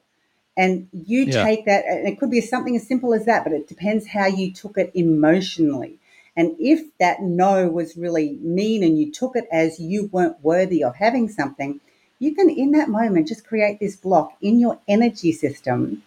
[0.61, 1.43] and you yeah.
[1.43, 4.27] take that, and it could be something as simple as that, but it depends how
[4.27, 5.97] you took it emotionally.
[6.37, 10.85] And if that no was really mean and you took it as you weren't worthy
[10.85, 11.81] of having something,
[12.19, 16.03] you can, in that moment, just create this block in your energy system,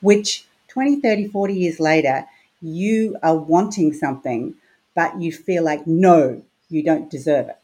[0.00, 2.24] which 20, 30, 40 years later,
[2.62, 4.54] you are wanting something,
[4.94, 7.58] but you feel like, no, you don't deserve it.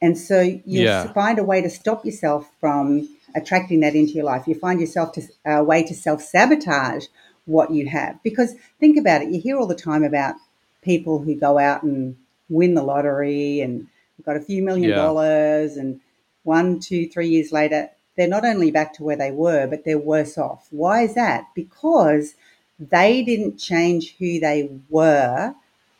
[0.00, 1.12] And so you yeah.
[1.12, 4.46] find a way to stop yourself from attracting that into your life.
[4.46, 7.06] You find yourself to, a way to self sabotage
[7.46, 8.22] what you have.
[8.22, 10.36] Because think about it, you hear all the time about
[10.82, 12.16] people who go out and
[12.48, 13.86] win the lottery and
[14.24, 14.96] got a few million yeah.
[14.96, 16.00] dollars, and
[16.42, 19.98] one, two, three years later, they're not only back to where they were, but they're
[19.98, 20.68] worse off.
[20.70, 21.46] Why is that?
[21.54, 22.34] Because
[22.78, 25.54] they didn't change who they were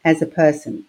[0.04, 0.86] as a person.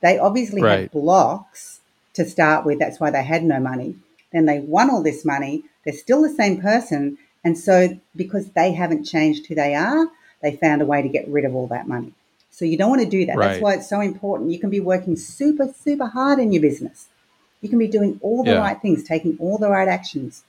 [0.00, 0.80] They obviously right.
[0.80, 1.80] had blocks
[2.14, 2.78] to start with.
[2.78, 3.96] That's why they had no money.
[4.32, 5.64] Then they won all this money.
[5.86, 7.16] They're still the same person.
[7.42, 10.08] And so, because they haven't changed who they are,
[10.42, 12.12] they found a way to get rid of all that money.
[12.50, 13.36] So, you don't want to do that.
[13.36, 13.48] Right.
[13.48, 14.50] That's why it's so important.
[14.50, 17.06] You can be working super, super hard in your business.
[17.62, 18.58] You can be doing all the yeah.
[18.58, 20.44] right things, taking all the right actions.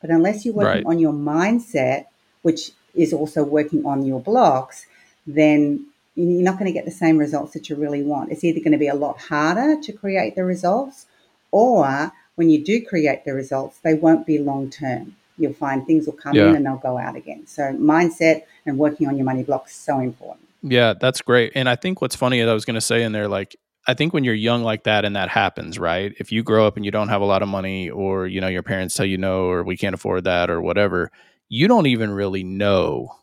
[0.00, 0.86] But unless you're working right.
[0.86, 2.06] on your mindset,
[2.42, 4.86] which is also working on your blocks,
[5.26, 8.30] then you're not going to get the same results that you really want.
[8.30, 11.06] It's either going to be a lot harder to create the results,
[11.50, 15.16] or when you do create the results, they won't be long term.
[15.38, 16.48] You'll find things will come yeah.
[16.48, 17.46] in and they'll go out again.
[17.46, 20.48] So mindset and working on your money blocks so important.
[20.62, 21.52] Yeah, that's great.
[21.54, 23.94] And I think what's funny is I was going to say in there, like, I
[23.94, 26.14] think when you're young like that and that happens, right?
[26.18, 28.46] If you grow up and you don't have a lot of money or, you know,
[28.46, 31.10] your parents tell you no, or we can't afford that or whatever,
[31.48, 33.16] you don't even really know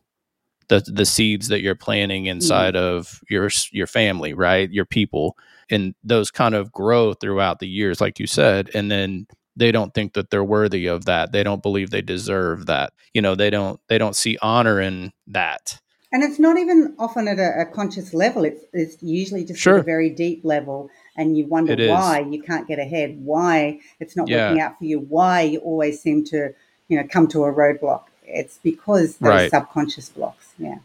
[0.67, 2.79] the the seeds that you're planting inside mm.
[2.79, 4.69] of your your family, right?
[4.69, 5.37] Your people
[5.69, 9.27] and those kind of grow throughout the years like you said and then
[9.59, 11.33] they don't think that they're worthy of that.
[11.33, 12.93] They don't believe they deserve that.
[13.13, 15.79] You know they don't they don't see honor in that.
[16.11, 18.43] And it's not even often at a, a conscious level.
[18.43, 19.75] It's, it's usually just sure.
[19.75, 24.15] at a very deep level and you wonder why you can't get ahead why it's
[24.15, 24.47] not yeah.
[24.47, 26.53] working out for you why you always seem to
[26.87, 28.05] you know come to a roadblock.
[28.23, 29.51] It's because those right.
[29.51, 30.79] subconscious blocks yeah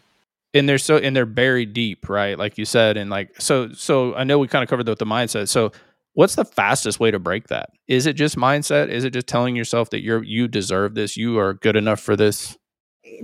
[0.54, 2.38] and they're so and they're buried deep, right?
[2.38, 4.98] Like you said, and like so so I know we kind of covered that with
[5.00, 5.48] the mindset.
[5.48, 5.72] So
[6.14, 7.70] what's the fastest way to break that?
[7.88, 8.88] Is it just mindset?
[8.88, 12.16] Is it just telling yourself that you're you deserve this, you are good enough for
[12.16, 12.56] this?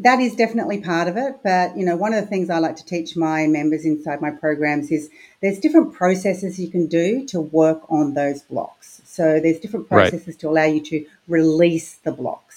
[0.00, 1.36] That is definitely part of it.
[1.42, 4.30] But you know, one of the things I like to teach my members inside my
[4.30, 5.08] programs is
[5.40, 9.00] there's different processes you can do to work on those blocks.
[9.04, 10.38] So there's different processes right.
[10.40, 12.49] to allow you to release the blocks.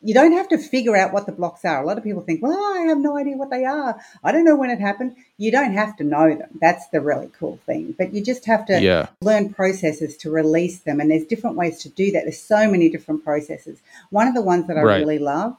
[0.00, 1.82] You don't have to figure out what the blocks are.
[1.82, 4.00] A lot of people think, well, I have no idea what they are.
[4.22, 5.16] I don't know when it happened.
[5.38, 6.50] You don't have to know them.
[6.60, 7.96] That's the really cool thing.
[7.98, 9.08] But you just have to yeah.
[9.20, 11.00] learn processes to release them.
[11.00, 12.22] And there's different ways to do that.
[12.22, 13.80] There's so many different processes.
[14.10, 14.98] One of the ones that I right.
[14.98, 15.56] really love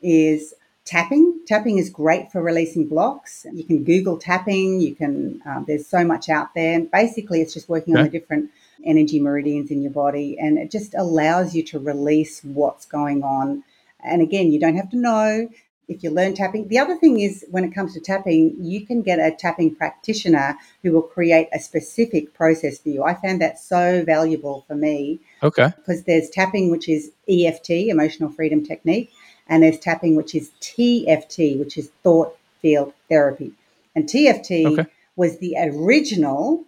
[0.00, 0.54] is
[0.86, 1.40] tapping.
[1.46, 3.44] Tapping is great for releasing blocks.
[3.52, 4.80] You can Google tapping.
[4.80, 6.74] You can, um, there's so much out there.
[6.76, 8.50] And basically, it's just working on the different
[8.86, 10.38] energy meridians in your body.
[10.40, 13.64] And it just allows you to release what's going on
[14.02, 15.48] and again, you don't have to know
[15.88, 16.68] if you learn tapping.
[16.68, 20.56] The other thing is when it comes to tapping, you can get a tapping practitioner
[20.82, 23.02] who will create a specific process for you.
[23.02, 25.20] I found that so valuable for me.
[25.42, 25.72] Okay.
[25.76, 29.12] Because there's tapping, which is EFT, emotional freedom technique,
[29.48, 33.52] and there's tapping, which is TFT, which is thought field therapy.
[33.94, 34.90] And TFT okay.
[35.16, 36.64] was the original,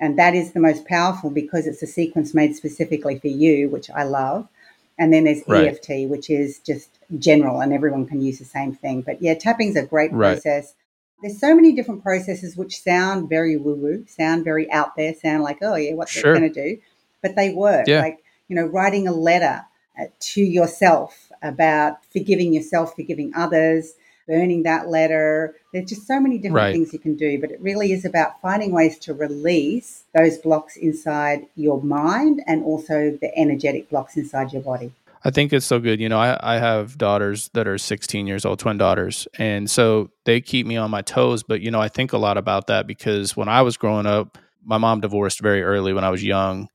[0.00, 3.90] and that is the most powerful because it's a sequence made specifically for you, which
[3.90, 4.48] I love.
[4.98, 5.66] And then there's right.
[5.68, 9.02] EFT, which is just general and everyone can use the same thing.
[9.02, 10.34] But yeah, tapping's a great right.
[10.34, 10.74] process.
[11.20, 15.42] There's so many different processes which sound very woo woo, sound very out there, sound
[15.42, 16.34] like, oh, yeah, what's sure.
[16.34, 16.80] going to do?
[17.22, 17.86] But they work.
[17.88, 18.00] Yeah.
[18.00, 19.64] Like, you know, writing a letter
[19.98, 23.94] uh, to yourself about forgiving yourself, forgiving others,
[24.26, 25.54] burning that letter.
[25.72, 26.72] There's just so many different right.
[26.72, 30.76] things you can do, but it really is about finding ways to release those blocks
[30.76, 34.92] inside your mind and also the energetic blocks inside your body.
[35.26, 36.00] I think it's so good.
[36.00, 39.26] You know, I, I have daughters that are 16 years old, twin daughters.
[39.38, 41.42] And so they keep me on my toes.
[41.42, 44.36] But, you know, I think a lot about that because when I was growing up,
[44.62, 46.68] my mom divorced very early when I was young,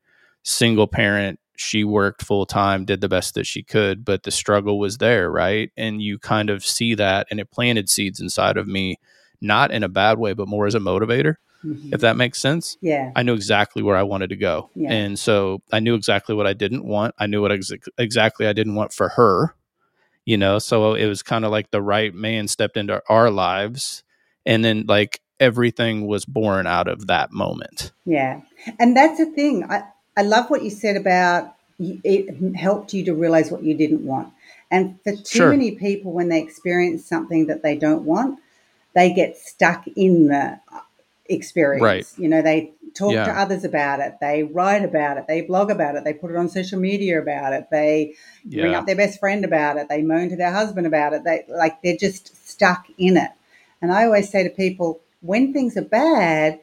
[0.44, 4.80] single parent, she worked full time, did the best that she could, but the struggle
[4.80, 5.72] was there, right?
[5.76, 9.00] And you kind of see that, and it planted seeds inside of me,
[9.42, 11.94] not in a bad way, but more as a motivator, mm-hmm.
[11.94, 12.78] if that makes sense.
[12.82, 13.12] Yeah.
[13.16, 14.70] I knew exactly where I wanted to go.
[14.76, 14.92] Yeah.
[14.92, 17.16] And so I knew exactly what I didn't want.
[17.18, 19.56] I knew what ex- exactly I didn't want for her,
[20.26, 20.60] you know?
[20.60, 24.04] So it was kind of like the right man stepped into our lives.
[24.46, 27.92] And then, like, everything was born out of that moment.
[28.06, 28.42] Yeah.
[28.80, 29.66] And that's the thing.
[29.70, 29.84] I,
[30.20, 34.34] I love what you said about it helped you to realize what you didn't want.
[34.70, 35.50] And for too sure.
[35.50, 38.38] many people, when they experience something that they don't want,
[38.94, 40.80] they get stuck in the uh,
[41.30, 41.82] experience.
[41.82, 42.06] Right.
[42.18, 43.28] You know, they talk yeah.
[43.28, 46.36] to others about it, they write about it, they blog about it, they put it
[46.36, 48.64] on social media about it, they yeah.
[48.64, 51.24] bring up their best friend about it, they moan to their husband about it.
[51.24, 53.32] They like they're just stuck in it.
[53.82, 56.60] And I always say to people, when things are bad,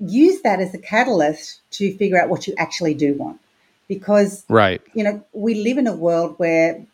[0.00, 3.40] use that as a catalyst to figure out what you actually do want.
[3.88, 4.82] Because, right.
[4.94, 6.84] you know, we live in a world where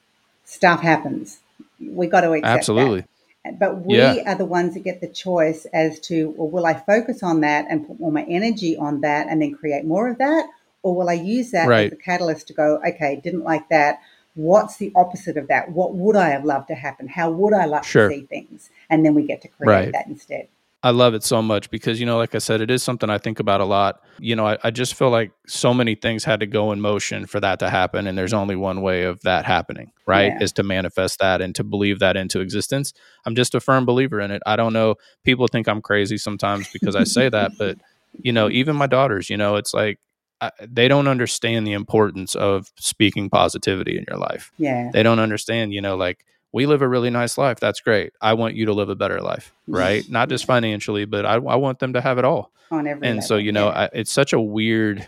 [0.44, 1.40] stuff happens.
[1.80, 3.00] We got to accept Absolutely.
[3.44, 3.58] That.
[3.58, 4.22] But we yeah.
[4.26, 7.66] are the ones that get the choice as to, well, will I focus on that
[7.68, 10.46] and put all my energy on that and then create more of that?
[10.82, 11.86] Or will I use that right.
[11.86, 14.00] as a catalyst to go, okay, didn't like that.
[14.34, 15.72] What's the opposite of that?
[15.72, 17.08] What would I have loved to happen?
[17.08, 18.08] How would I like sure.
[18.08, 18.70] to see things?
[18.88, 19.92] And then we get to create right.
[19.92, 20.48] that instead.
[20.84, 23.16] I love it so much because, you know, like I said, it is something I
[23.16, 24.02] think about a lot.
[24.18, 27.24] You know, I, I, just feel like so many things had to go in motion
[27.24, 28.06] for that to happen.
[28.06, 30.26] And there's only one way of that happening, right?
[30.26, 30.42] Yeah.
[30.42, 32.92] Is to manifest that and to believe that into existence.
[33.24, 34.42] I'm just a firm believer in it.
[34.44, 34.96] I don't know.
[35.24, 37.78] People think I'm crazy sometimes because I say that, but,
[38.12, 39.98] you know, even my daughters, you know, it's like,
[40.42, 44.52] I, they don't understand the importance of speaking positivity in your life.
[44.58, 44.90] Yeah.
[44.92, 47.58] They don't understand, you know, like, we live a really nice life.
[47.58, 48.12] That's great.
[48.20, 50.04] I want you to live a better life, right?
[50.08, 52.52] Not just financially, but I, I want them to have it all.
[52.70, 53.26] On every and level.
[53.26, 53.80] so, you know, yeah.
[53.80, 55.04] I, it's such a weird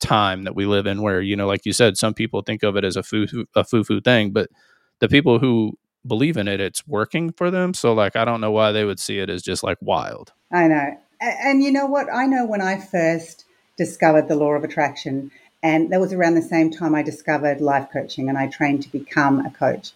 [0.00, 2.76] time that we live in where, you know, like you said, some people think of
[2.76, 4.50] it as a foo a foo foo thing, but
[4.98, 7.72] the people who believe in it, it's working for them.
[7.72, 10.34] So, like, I don't know why they would see it as just like wild.
[10.52, 10.98] I know.
[11.22, 12.08] And you know what?
[12.12, 13.46] I know when I first
[13.78, 15.30] discovered the law of attraction,
[15.62, 18.92] and that was around the same time I discovered life coaching and I trained to
[18.92, 19.92] become a coach.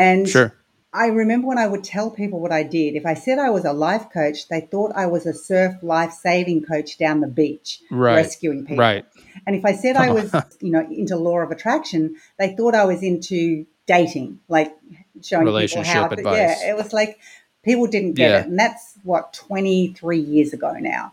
[0.00, 0.54] And sure.
[0.92, 3.64] I remember when I would tell people what I did, if I said I was
[3.64, 7.80] a life coach, they thought I was a surf life saving coach down the beach
[7.90, 8.16] right.
[8.16, 8.78] rescuing people.
[8.78, 9.04] Right.
[9.46, 12.84] And if I said I was, you know, into law of attraction, they thought I
[12.84, 14.74] was into dating, like
[15.22, 16.36] showing Relationship people how to, advice.
[16.36, 17.18] yeah, it was like
[17.62, 18.40] people didn't get yeah.
[18.40, 18.46] it.
[18.46, 21.12] And that's what 23 years ago now.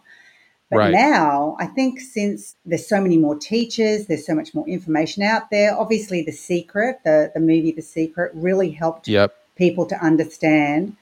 [0.69, 0.91] But right.
[0.91, 5.49] now, I think since there's so many more teachers, there's so much more information out
[5.49, 5.77] there.
[5.77, 9.33] Obviously, The Secret, the, the movie The Secret, really helped yep.
[9.55, 10.97] people to understand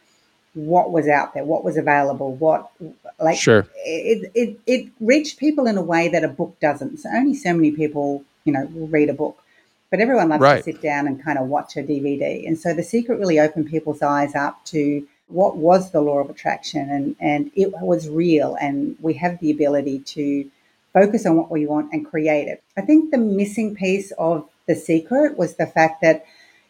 [0.53, 2.71] what was out there, what was available, what
[3.19, 3.67] like sure.
[3.85, 6.97] it, it it reached people in a way that a book doesn't.
[6.99, 9.41] So only so many people, you know, will read a book.
[9.89, 10.57] But everyone loves right.
[10.57, 12.47] to sit down and kind of watch a DVD.
[12.47, 16.29] And so The Secret really opened people's eyes up to what was the law of
[16.29, 20.49] attraction and, and it was real and we have the ability to
[20.93, 22.63] focus on what we want and create it.
[22.77, 26.25] I think the missing piece of the secret was the fact that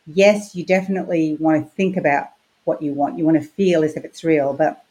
[0.08, 2.30] yes, you definitely want to think about
[2.64, 3.18] what you want.
[3.18, 4.84] You want to feel as if it's real, but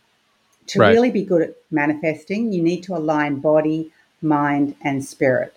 [0.69, 0.93] to right.
[0.93, 5.55] really be good at manifesting, you need to align body, mind, and spirit.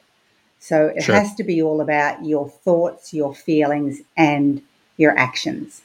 [0.60, 1.16] So it sure.
[1.16, 4.62] has to be all about your thoughts, your feelings, and
[4.98, 5.82] your actions.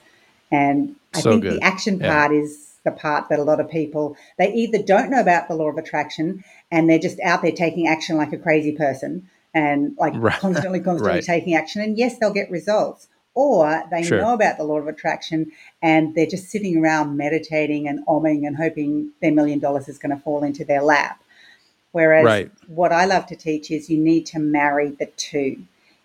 [0.50, 1.60] And I so think good.
[1.60, 2.40] the action part yeah.
[2.40, 5.68] is the part that a lot of people they either don't know about the law
[5.68, 10.14] of attraction and they're just out there taking action like a crazy person and like
[10.16, 10.38] right.
[10.38, 11.24] constantly, constantly right.
[11.24, 11.82] taking action.
[11.82, 13.08] And yes, they'll get results.
[13.34, 14.20] Or they sure.
[14.20, 18.56] know about the law of attraction and they're just sitting around meditating and omming and
[18.56, 21.22] hoping their million dollars is going to fall into their lap.
[21.92, 22.50] Whereas right.
[22.66, 25.62] what I love to teach is you need to marry the two.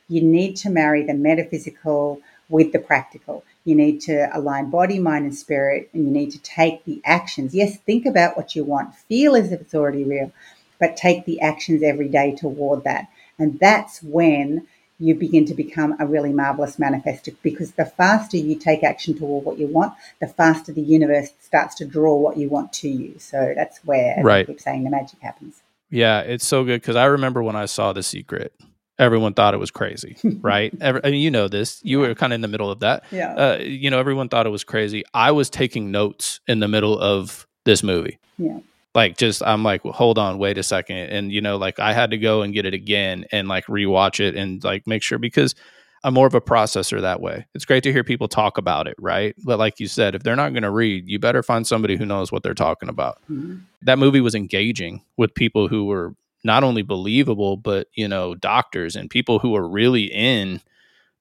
[0.08, 3.44] You need to marry the metaphysical with the practical.
[3.68, 7.54] You need to align body, mind, and spirit, and you need to take the actions.
[7.54, 10.32] Yes, think about what you want, feel as if it's already real,
[10.80, 13.10] but take the actions every day toward that.
[13.38, 14.68] And that's when
[15.00, 19.44] you begin to become a really marvelous manifester because the faster you take action toward
[19.44, 23.20] what you want, the faster the universe starts to draw what you want to you.
[23.20, 24.44] So that's where, right.
[24.44, 25.62] I keep saying, the magic happens.
[25.90, 28.54] Yeah, it's so good because I remember when I saw The Secret,
[29.00, 30.74] everyone thought it was crazy, right?
[30.82, 31.80] Every, I mean, you know this.
[31.84, 33.04] You were kind of in the middle of that.
[33.12, 33.34] Yeah.
[33.34, 35.04] Uh, you know, everyone thought it was crazy.
[35.14, 38.20] I was taking notes in the middle of this movie.
[38.38, 38.60] Yeah
[38.98, 41.94] like just i'm like well, hold on wait a second and you know like i
[41.94, 45.20] had to go and get it again and like rewatch it and like make sure
[45.20, 45.54] because
[46.04, 48.96] i'm more of a processor that way it's great to hear people talk about it
[48.98, 51.96] right but like you said if they're not going to read you better find somebody
[51.96, 53.58] who knows what they're talking about mm-hmm.
[53.84, 56.16] that movie was engaging with people who were
[56.48, 60.60] not only believable but you know doctors and people who are really in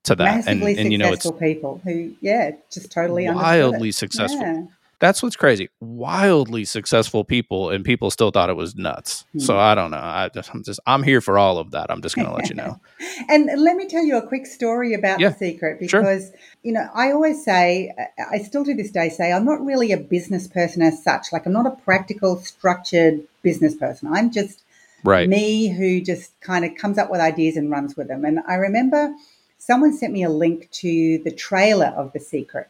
[0.05, 4.41] to that Massively and, and you know it's people who yeah just totally wildly successful
[4.41, 4.63] yeah.
[4.99, 5.69] That's what's crazy.
[5.81, 9.27] Wildly successful people, and people still thought it was nuts.
[9.37, 9.61] So hmm.
[9.61, 9.99] I don't know.
[9.99, 11.91] I, am just I'm here for all of that.
[11.91, 12.81] I'm just going to let you know.
[13.29, 16.39] and let me tell you a quick story about yeah, the secret because sure.
[16.63, 17.95] you know I always say
[18.31, 21.27] I still to this day say I'm not really a business person as such.
[21.31, 24.09] Like I'm not a practical, structured business person.
[24.11, 24.63] I'm just
[25.05, 25.29] right.
[25.29, 28.25] me who just kind of comes up with ideas and runs with them.
[28.25, 29.15] And I remember
[29.59, 32.69] someone sent me a link to the trailer of The Secret.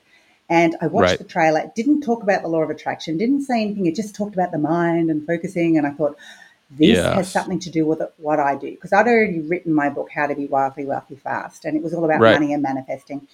[0.48, 1.18] And I watched right.
[1.18, 1.60] the trailer.
[1.60, 3.86] It didn't talk about the law of attraction, didn't say anything.
[3.86, 5.76] It just talked about the mind and focusing.
[5.76, 6.16] And I thought,
[6.70, 7.14] this yes.
[7.14, 8.70] has something to do with what I do.
[8.70, 11.94] Because I'd already written my book, How to Be Wildly Wealthy Fast, and it was
[11.94, 12.32] all about right.
[12.32, 13.28] money and manifesting.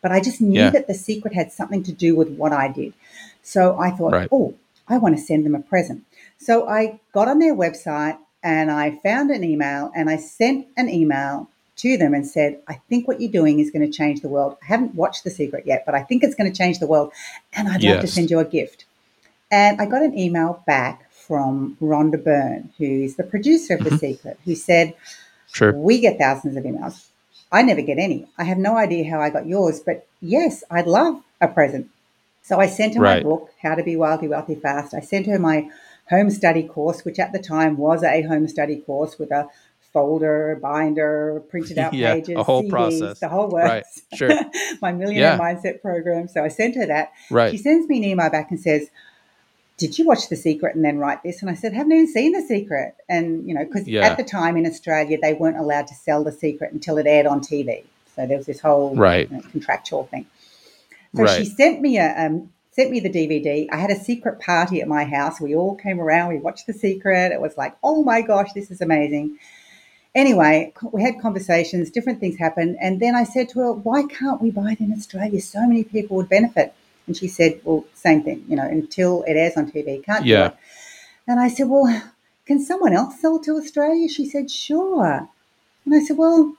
[0.00, 0.70] But I just knew yeah.
[0.70, 2.94] that the secret had something to do with what I did.
[3.42, 4.28] So I thought, right.
[4.32, 4.54] oh,
[4.88, 6.04] I want to send them a present.
[6.38, 10.88] So I got on their website and I found an email and I sent an
[10.88, 11.48] email
[11.78, 14.56] to them and said, I think what you're doing is going to change the world.
[14.62, 17.12] I haven't watched The Secret yet, but I think it's going to change the world.
[17.52, 17.94] And I'd yes.
[17.94, 18.84] love to send you a gift.
[19.50, 23.98] And I got an email back from Rhonda Byrne, who's the producer of The mm-hmm.
[23.98, 24.94] Secret, who said,
[25.52, 25.72] Sure.
[25.72, 27.06] We get thousands of emails.
[27.50, 28.26] I never get any.
[28.36, 31.88] I have no idea how I got yours, but yes, I'd love a present.
[32.42, 33.22] So I sent her right.
[33.22, 34.94] my book, How to Be Wildly Wealthy Fast.
[34.94, 35.70] I sent her my
[36.10, 39.48] home study course, which at the time was a home study course with a
[39.92, 44.02] folder, binder, printed out yeah, pages, a whole CDs, process, the whole works.
[44.12, 44.30] Right, sure.
[44.82, 45.38] my millionaire yeah.
[45.38, 46.28] mindset program.
[46.28, 47.12] So I sent her that.
[47.30, 47.50] Right.
[47.50, 48.88] She sends me an email back and says,
[49.76, 52.32] "Did you watch The Secret and then write this?" And I said, "Haven't even seen
[52.32, 54.06] The Secret." And you know, because yeah.
[54.06, 57.26] at the time in Australia they weren't allowed to sell The Secret until it aired
[57.26, 57.84] on TV.
[58.14, 59.30] So there was this whole right.
[59.30, 60.26] you know, contractual thing.
[61.14, 61.38] So right.
[61.38, 63.66] she sent me a um, sent me the DVD.
[63.72, 65.40] I had a secret party at my house.
[65.40, 66.28] We all came around.
[66.28, 67.32] We watched The Secret.
[67.32, 69.36] It was like, oh my gosh, this is amazing.
[70.14, 72.76] Anyway, we had conversations, different things happened.
[72.80, 75.40] And then I said to her, why can't we buy it in Australia?
[75.40, 76.72] So many people would benefit.
[77.08, 80.36] And she said, well, same thing, you know, until it airs on TV, can't yeah.
[80.36, 80.56] do it.
[81.26, 82.02] And I said, well,
[82.46, 84.08] can someone else sell to Australia?
[84.08, 85.28] She said, sure.
[85.84, 86.54] And I said, well,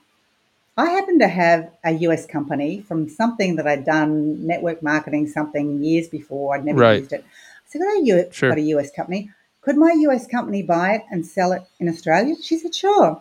[0.76, 5.82] I happen to have a US company from something that I'd done network marketing something
[5.82, 6.54] years before.
[6.54, 7.00] I'd never right.
[7.00, 7.24] used it.
[7.24, 8.48] I said, got a, sure.
[8.48, 9.30] got a US company.
[9.62, 12.34] Could my US company buy it and sell it in Australia?
[12.40, 13.20] She said, sure.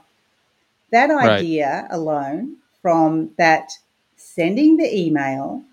[0.91, 1.95] That idea right.
[1.95, 3.71] alone, from that
[4.15, 5.63] sending the email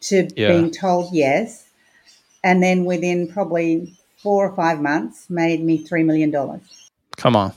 [0.00, 0.48] to yeah.
[0.48, 1.68] being told yes,
[2.44, 6.90] and then within probably four or five months, made me three million dollars.
[7.16, 7.52] Come on,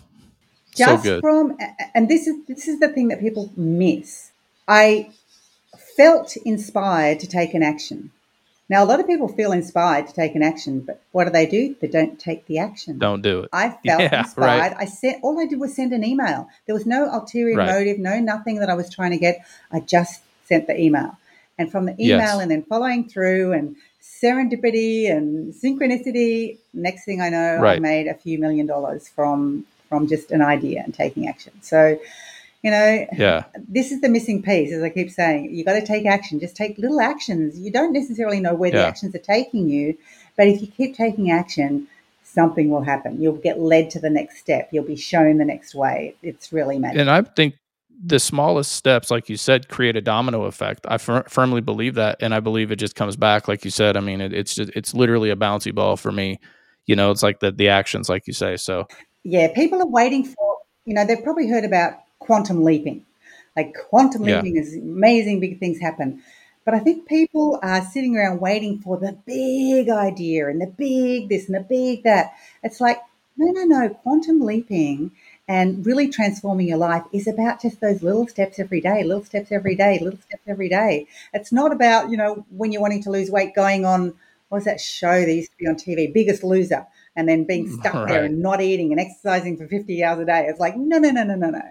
[0.85, 1.57] just so from
[1.93, 4.31] and this is this is the thing that people miss.
[4.67, 5.11] I
[5.97, 8.11] felt inspired to take an action.
[8.71, 11.45] Now, a lot of people feel inspired to take an action, but what do they
[11.45, 11.75] do?
[11.81, 12.99] They don't take the action.
[12.99, 13.49] Don't do it.
[13.51, 14.59] I felt yeah, inspired.
[14.61, 14.73] Right.
[14.77, 16.47] I sent all I did was send an email.
[16.67, 17.67] There was no ulterior right.
[17.67, 19.45] motive, no nothing that I was trying to get.
[19.73, 21.17] I just sent the email.
[21.57, 22.39] And from the email yes.
[22.39, 27.75] and then following through and serendipity and synchronicity, next thing I know, right.
[27.75, 31.51] I made a few million dollars from from just an idea and taking action.
[31.61, 31.99] So
[32.63, 33.45] You know, yeah.
[33.67, 35.53] This is the missing piece, as I keep saying.
[35.53, 36.39] You got to take action.
[36.39, 37.59] Just take little actions.
[37.59, 38.83] You don't necessarily know where yeah.
[38.83, 39.97] the actions are taking you,
[40.37, 41.87] but if you keep taking action,
[42.23, 43.19] something will happen.
[43.19, 44.69] You'll get led to the next step.
[44.71, 46.15] You'll be shown the next way.
[46.21, 46.99] It's really magic.
[46.99, 47.55] And I think
[48.03, 50.85] the smallest steps, like you said, create a domino effect.
[50.87, 53.97] I fir- firmly believe that, and I believe it just comes back, like you said.
[53.97, 56.39] I mean, it, it's just it's literally a bouncy ball for me.
[56.85, 58.55] You know, it's like the the actions, like you say.
[58.57, 58.87] So
[59.23, 60.57] yeah, people are waiting for.
[60.85, 63.05] You know, they've probably heard about quantum leaping.
[63.55, 64.37] Like quantum yeah.
[64.37, 66.23] leaping is amazing, big things happen.
[66.63, 71.29] But I think people are sitting around waiting for the big idea and the big
[71.29, 72.33] this and the big that.
[72.63, 73.01] It's like,
[73.37, 73.89] no, no, no.
[73.89, 75.11] Quantum leaping
[75.47, 79.51] and really transforming your life is about just those little steps every day, little steps
[79.51, 81.07] every day, little steps every day.
[81.33, 84.13] It's not about, you know, when you're wanting to lose weight going on,
[84.49, 86.85] what was that show that used to be on TV, Biggest Loser,
[87.15, 88.07] and then being mm, stuck right.
[88.07, 90.45] there and not eating and exercising for 50 hours a day.
[90.47, 91.61] It's like, no, no, no, no, no, no.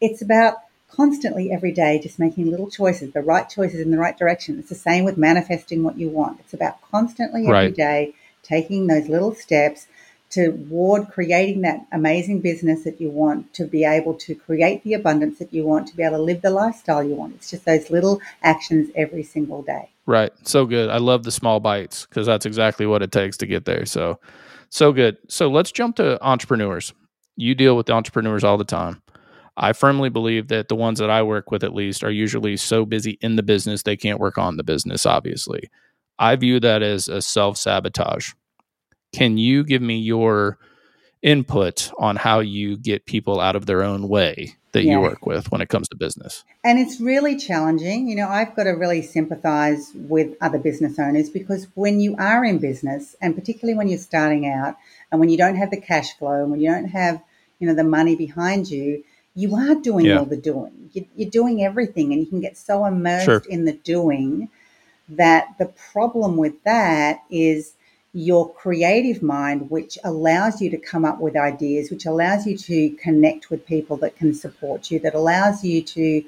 [0.00, 0.56] It's about
[0.88, 4.58] constantly every day just making little choices, the right choices in the right direction.
[4.58, 6.40] It's the same with manifesting what you want.
[6.40, 7.74] It's about constantly every right.
[7.74, 9.86] day taking those little steps
[10.32, 15.38] toward creating that amazing business that you want, to be able to create the abundance
[15.38, 17.34] that you want, to be able to live the lifestyle you want.
[17.34, 19.90] It's just those little actions every single day.
[20.06, 20.32] Right.
[20.44, 20.88] So good.
[20.88, 23.84] I love the small bites because that's exactly what it takes to get there.
[23.84, 24.18] So,
[24.72, 25.18] so good.
[25.28, 26.94] So let's jump to entrepreneurs.
[27.36, 29.02] You deal with entrepreneurs all the time.
[29.54, 32.86] I firmly believe that the ones that I work with, at least, are usually so
[32.86, 35.68] busy in the business they can't work on the business, obviously.
[36.18, 38.32] I view that as a self sabotage.
[39.12, 40.58] Can you give me your
[41.20, 44.92] input on how you get people out of their own way that yeah.
[44.92, 46.44] you work with when it comes to business?
[46.64, 48.08] And it's really challenging.
[48.08, 52.44] You know, I've got to really sympathize with other business owners because when you are
[52.44, 54.76] in business, and particularly when you're starting out,
[55.10, 57.22] and when you don't have the cash flow, and when you don't have,
[57.58, 59.04] you know, the money behind you,
[59.34, 60.18] you are doing yeah.
[60.18, 60.90] all the doing.
[61.16, 63.42] You're doing everything, and you can get so immersed sure.
[63.48, 64.48] in the doing
[65.08, 67.74] that the problem with that is
[68.14, 72.90] your creative mind, which allows you to come up with ideas, which allows you to
[72.96, 76.22] connect with people that can support you, that allows you to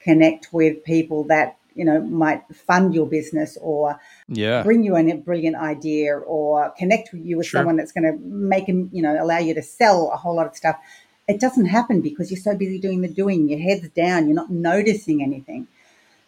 [0.00, 4.62] connect with people that you know might fund your business or yeah.
[4.62, 7.60] bring you a brilliant idea or connect with you with sure.
[7.60, 10.46] someone that's going to make him you know allow you to sell a whole lot
[10.46, 10.78] of stuff.
[11.26, 13.48] It doesn't happen because you're so busy doing the doing.
[13.48, 14.26] Your head's down.
[14.26, 15.68] You're not noticing anything.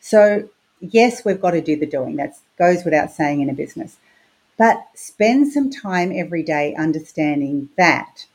[0.00, 0.48] So
[0.80, 2.16] yes we've got to do the doing.
[2.16, 3.98] That goes without saying in a business
[4.58, 8.26] but spend some time every day understanding that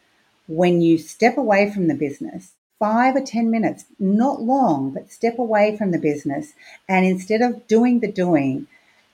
[0.47, 5.39] when you step away from the business, five or 10 minutes, not long, but step
[5.39, 6.53] away from the business.
[6.88, 8.68] And instead of doing the doing,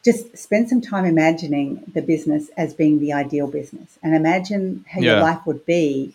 [0.03, 4.99] just spend some time imagining the business as being the ideal business and imagine how
[4.99, 5.13] yeah.
[5.13, 6.13] your life would be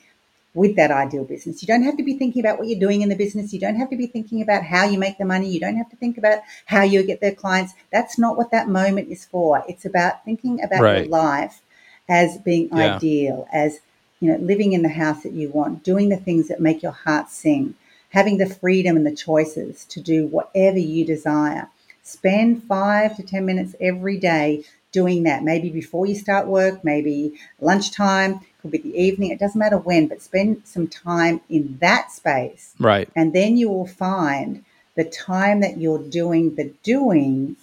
[0.58, 1.62] with that ideal business.
[1.62, 3.52] You don't have to be thinking about what you're doing in the business.
[3.52, 5.48] You don't have to be thinking about how you make the money.
[5.48, 7.72] You don't have to think about how you get their clients.
[7.92, 9.64] That's not what that moment is for.
[9.68, 10.98] It's about thinking about right.
[11.02, 11.62] your life
[12.08, 12.96] as being yeah.
[12.96, 13.78] ideal, as
[14.20, 16.92] you know, living in the house that you want, doing the things that make your
[16.92, 17.74] heart sing,
[18.10, 21.68] having the freedom and the choices to do whatever you desire.
[22.02, 25.42] Spend five to 10 minutes every day doing that.
[25.42, 29.30] Maybe before you start work, maybe lunchtime, could be the evening.
[29.30, 32.74] It doesn't matter when, but spend some time in that space.
[32.78, 33.08] Right.
[33.14, 34.64] And then you will find
[34.96, 37.56] the time that you're doing the doing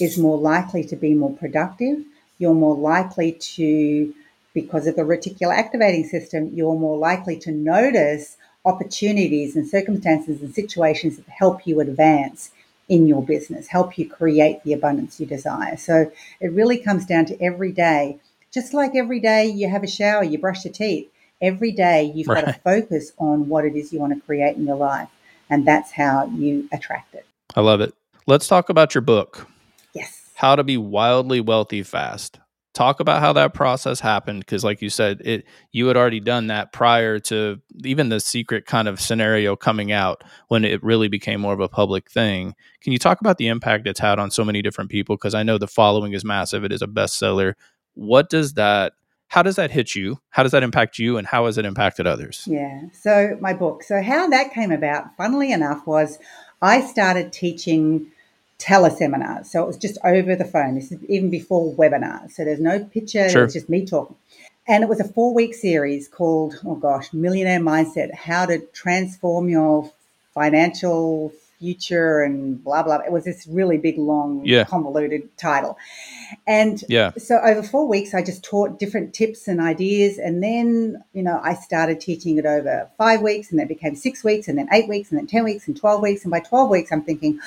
[0.00, 2.04] is more likely to be more productive.
[2.38, 4.14] You're more likely to,
[4.52, 10.54] because of the reticular activating system, you're more likely to notice opportunities and circumstances and
[10.54, 12.50] situations that help you advance
[12.92, 15.78] in your business, help you create the abundance you desire.
[15.78, 18.20] So it really comes down to every day
[18.52, 22.28] just like every day you have a shower, you brush your teeth, every day you've
[22.28, 22.44] right.
[22.44, 25.08] got to focus on what it is you want to create in your life.
[25.48, 27.24] And that's how you attract it.
[27.56, 27.94] I love it.
[28.26, 29.48] Let's talk about your book.
[29.94, 30.30] Yes.
[30.34, 32.38] How to be wildly wealthy fast.
[32.74, 36.46] Talk about how that process happened because like you said it you had already done
[36.46, 41.40] that prior to even the secret kind of scenario coming out when it really became
[41.40, 42.54] more of a public thing.
[42.80, 45.42] Can you talk about the impact it's had on so many different people because I
[45.42, 46.64] know the following is massive.
[46.64, 47.54] It is a bestseller
[47.94, 48.94] what does that
[49.28, 52.06] how does that hit you how does that impact you and how has it impacted
[52.06, 56.18] others yeah so my book so how that came about funnily enough was
[56.60, 58.10] i started teaching
[58.62, 62.60] teleseminars so it was just over the phone this is even before webinars so there's
[62.60, 63.44] no picture sure.
[63.44, 64.16] it's just me talking
[64.68, 69.48] and it was a four week series called oh gosh millionaire mindset how to transform
[69.48, 69.90] your
[70.34, 71.32] financial
[71.62, 72.96] future and blah blah.
[72.96, 74.64] It was this really big, long, yeah.
[74.64, 75.78] convoluted title.
[76.44, 77.12] And yeah.
[77.18, 81.40] so over four weeks, I just taught different tips and ideas, and then you know
[81.42, 84.88] I started teaching it over five weeks, and then became six weeks, and then eight
[84.88, 87.38] weeks, and then ten weeks, and twelve weeks, and by twelve weeks, I'm thinking.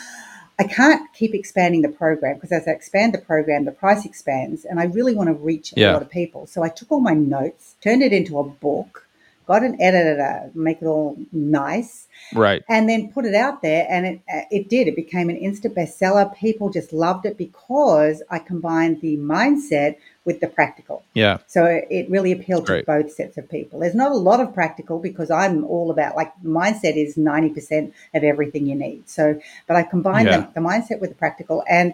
[0.57, 4.63] I can't keep expanding the program because as I expand the program, the price expands,
[4.63, 5.91] and I really want to reach yeah.
[5.91, 6.47] a lot of people.
[6.47, 9.05] So I took all my notes, turned it into a book,
[9.47, 13.85] got an editor, to make it all nice, right, and then put it out there,
[13.89, 14.87] and it it did.
[14.87, 16.33] It became an instant bestseller.
[16.37, 21.03] People just loved it because I combined the mindset with the practical.
[21.13, 21.37] Yeah.
[21.47, 23.79] So it really appealed to both sets of people.
[23.79, 28.23] There's not a lot of practical because I'm all about like mindset is 90% of
[28.23, 29.07] everything you need.
[29.07, 30.37] So, but I combined yeah.
[30.41, 31.93] the, the mindset with the practical and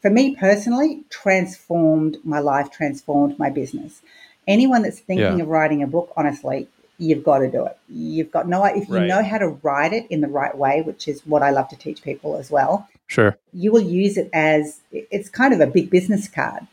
[0.00, 4.02] for me personally, transformed my life, transformed my business
[4.46, 5.42] anyone that's thinking yeah.
[5.42, 7.76] of writing a book, honestly, you've got to do it.
[7.88, 9.06] You've got no if you right.
[9.06, 11.76] know how to write it in the right way, which is what I love to
[11.76, 12.88] teach people as well.
[13.06, 13.36] Sure.
[13.52, 16.66] You will use it as it's kind of a big business card.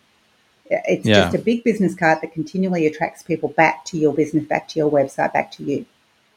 [0.70, 1.24] It's yeah.
[1.24, 4.80] just a big business card that continually attracts people back to your business, back to
[4.80, 5.86] your website, back to you.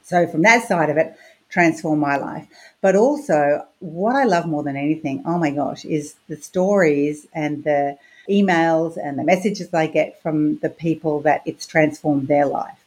[0.02, 1.16] So from that side of it,
[1.48, 2.46] transform my life.
[2.80, 7.62] But also what I love more than anything, oh my gosh, is the stories and
[7.64, 12.84] the emails and the messages I get from the people that it's transformed their life.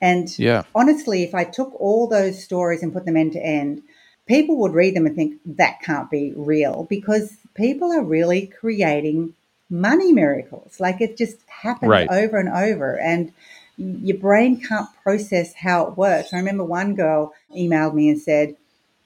[0.00, 0.62] And yeah.
[0.74, 3.82] honestly, if I took all those stories and put them end to end,
[4.26, 9.34] people would read them and think that can't be real because people are really creating
[9.70, 10.78] money miracles.
[10.80, 12.10] Like it just happens right.
[12.10, 12.98] over and over.
[12.98, 13.32] And
[13.76, 16.34] your brain can't process how it works.
[16.34, 18.56] I remember one girl emailed me and said,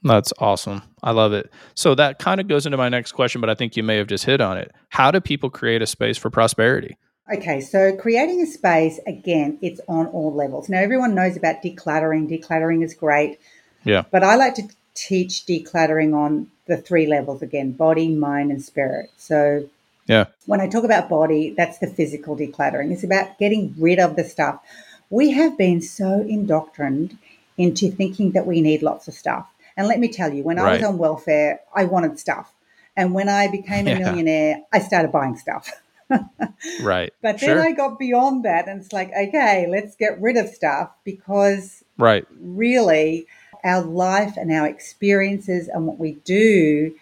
[0.03, 0.83] That's awesome.
[1.01, 1.51] I love it.
[1.75, 4.07] So that kind of goes into my next question, but I think you may have
[4.07, 4.71] just hit on it.
[4.89, 6.97] How do people create a space for prosperity?
[7.33, 10.67] Okay, so creating a space, again, it's on all levels.
[10.67, 12.29] Now, everyone knows about decluttering.
[12.29, 13.39] Decluttering is great.
[13.85, 14.03] Yeah.
[14.11, 19.09] But I like to teach decluttering on the three levels again body, mind, and spirit.
[19.17, 19.69] So
[20.05, 20.25] yeah.
[20.45, 22.91] When I talk about body, that's the physical decluttering.
[22.91, 24.61] It's about getting rid of the stuff.
[25.09, 27.17] We have been so indoctrined
[27.57, 29.47] into thinking that we need lots of stuff.
[29.77, 30.71] And let me tell you, when right.
[30.71, 32.51] I was on welfare, I wanted stuff.
[32.95, 33.99] And when I became a yeah.
[33.99, 35.71] millionaire, I started buying stuff.
[36.81, 37.11] right.
[37.21, 37.61] But then sure.
[37.61, 42.25] I got beyond that and it's like, okay, let's get rid of stuff because right.
[42.39, 43.25] really
[43.63, 46.93] our life and our experiences and what we do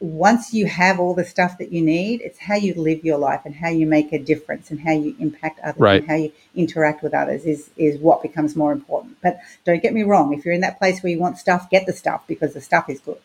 [0.00, 3.42] once you have all the stuff that you need, it's how you live your life
[3.44, 6.00] and how you make a difference and how you impact others right.
[6.00, 9.18] and how you interact with others is is what becomes more important.
[9.22, 11.84] But don't get me wrong, if you're in that place where you want stuff, get
[11.84, 13.18] the stuff because the stuff is good.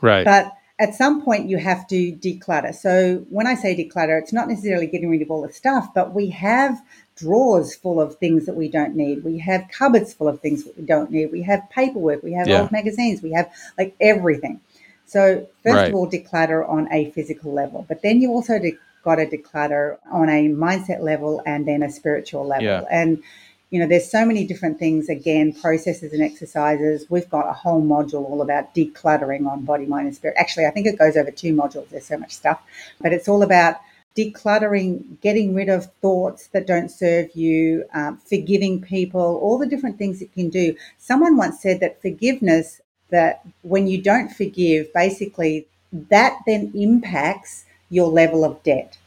[0.00, 0.24] Right.
[0.24, 2.74] But at some point you have to declutter.
[2.74, 6.14] So when I say declutter, it's not necessarily getting rid of all the stuff, but
[6.14, 6.82] we have
[7.16, 9.24] drawers full of things that we don't need.
[9.24, 11.32] We have cupboards full of things that we don't need.
[11.32, 12.62] We have paperwork, we have yeah.
[12.62, 14.60] old magazines, we have like everything.
[15.08, 15.88] So first right.
[15.88, 19.96] of all, declutter on a physical level, but then you also de- got to declutter
[20.12, 22.64] on a mindset level and then a spiritual level.
[22.64, 22.84] Yeah.
[22.90, 23.22] And
[23.70, 27.04] you know, there's so many different things, again, processes and exercises.
[27.10, 30.36] We've got a whole module all about decluttering on body, mind, and spirit.
[30.38, 31.88] Actually, I think it goes over two modules.
[31.90, 32.62] There's so much stuff,
[33.00, 33.76] but it's all about
[34.16, 39.98] decluttering, getting rid of thoughts that don't serve you, um, forgiving people, all the different
[39.98, 40.74] things it can do.
[40.96, 42.80] Someone once said that forgiveness,
[43.10, 48.98] that when you don't forgive, basically that then impacts your level of debt.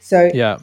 [0.00, 0.58] So yeah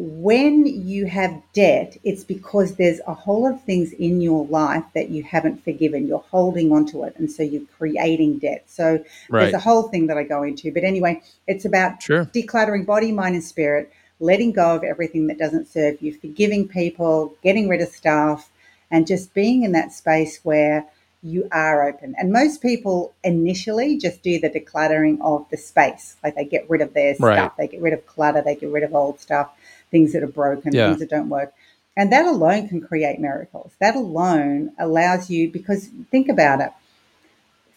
[0.00, 4.84] when you have debt, it's because there's a whole lot of things in your life
[4.94, 6.06] that you haven't forgiven.
[6.06, 7.16] You're holding onto it.
[7.16, 8.64] And so you're creating debt.
[8.68, 9.42] So right.
[9.42, 10.72] there's a whole thing that I go into.
[10.72, 12.26] But anyway, it's about sure.
[12.26, 17.34] decluttering body, mind, and spirit, letting go of everything that doesn't serve you, forgiving people,
[17.42, 18.50] getting rid of stuff,
[18.92, 20.86] and just being in that space where
[21.22, 22.14] you are open.
[22.16, 26.16] And most people initially just do the decluttering of the space.
[26.22, 27.36] Like they get rid of their right.
[27.36, 29.50] stuff, they get rid of clutter, they get rid of old stuff
[29.90, 30.88] things that are broken, yeah.
[30.88, 31.52] things that don't work.
[31.96, 33.72] And that alone can create miracles.
[33.80, 36.70] That alone allows you, because think about it,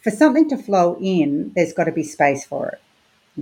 [0.03, 2.81] for something to flow in, there's got to be space for it.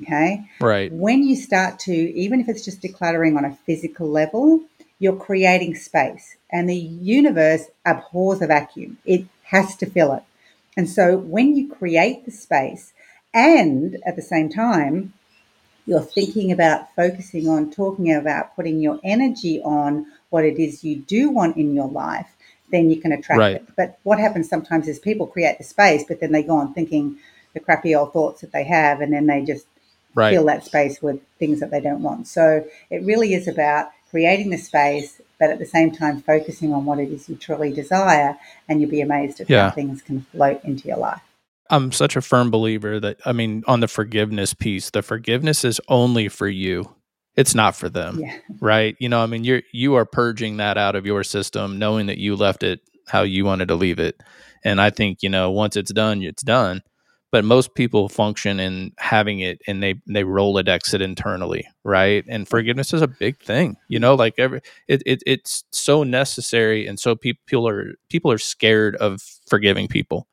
[0.04, 0.46] Okay.
[0.62, 0.92] Right.
[0.92, 4.62] When you start to, even if it's just decluttering on a physical level,
[5.00, 6.38] you're creating space.
[6.52, 10.24] And the universe abhors a vacuum, it has to fill it.
[10.78, 12.94] And so when you create the space
[13.34, 15.14] and at the same time,
[15.86, 20.98] you're thinking about focusing on talking about putting your energy on what it is you
[20.98, 22.30] do want in your life,
[22.72, 23.56] then you can attract right.
[23.56, 23.68] it.
[23.76, 27.18] But what happens sometimes is people create the space, but then they go on thinking
[27.54, 29.66] the crappy old thoughts that they have, and then they just
[30.14, 30.32] right.
[30.32, 32.28] fill that space with things that they don't want.
[32.28, 36.86] So it really is about creating the space, but at the same time focusing on
[36.86, 38.38] what it is you truly desire,
[38.68, 39.70] and you'll be amazed at yeah.
[39.70, 41.22] how things can float into your life.
[41.70, 45.80] I'm such a firm believer that I mean on the forgiveness piece, the forgiveness is
[45.88, 46.96] only for you.
[47.36, 48.20] It's not for them.
[48.20, 48.38] Yeah.
[48.60, 48.96] Right?
[49.00, 52.18] You know, I mean you're you are purging that out of your system knowing that
[52.18, 54.22] you left it how you wanted to leave it.
[54.64, 56.82] And I think, you know, once it's done, it's done.
[57.32, 62.26] But most people function in having it and they they Rolodex it internally, right?
[62.28, 63.78] And forgiveness is a big thing.
[63.88, 68.40] You know, like every it, it it's so necessary and so people are people are
[68.40, 70.28] scared of forgiving people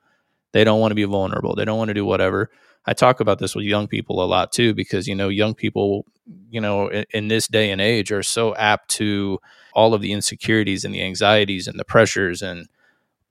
[0.53, 1.55] they don't want to be vulnerable.
[1.55, 2.51] They don't want to do whatever.
[2.87, 6.07] I talk about this with young people a lot too, because, you know, young people,
[6.51, 9.39] you know, in, in this day and age are so apt to
[9.75, 12.69] all of the insecurities and the anxieties and the pressures and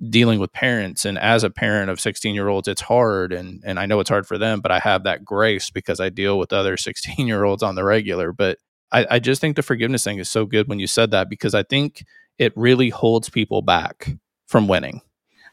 [0.10, 3.80] dealing with parents and as a parent of 16 year olds it's hard and and
[3.80, 6.52] I know it's hard for them but I have that grace because I deal with
[6.52, 8.58] other 16 year olds on the regular but
[8.91, 11.56] I, I just think the forgiveness thing is so good when you said that because
[11.56, 12.04] I think
[12.38, 14.10] it really holds people back
[14.48, 15.02] from winning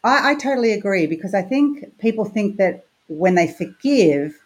[0.05, 4.39] I, I totally agree because I think people think that when they forgive,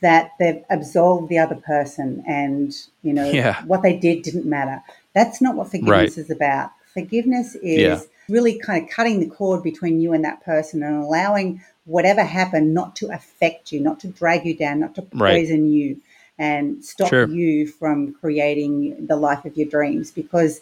[0.00, 2.72] that they've absolved the other person and
[3.02, 3.62] you know yeah.
[3.64, 4.82] what they did didn't matter.
[5.14, 6.18] That's not what forgiveness right.
[6.18, 6.70] is about.
[6.92, 8.00] Forgiveness is yeah.
[8.28, 12.74] really kind of cutting the cord between you and that person and allowing whatever happened
[12.74, 15.70] not to affect you, not to drag you down, not to poison right.
[15.70, 16.00] you
[16.38, 17.28] and stop sure.
[17.28, 20.60] you from creating the life of your dreams because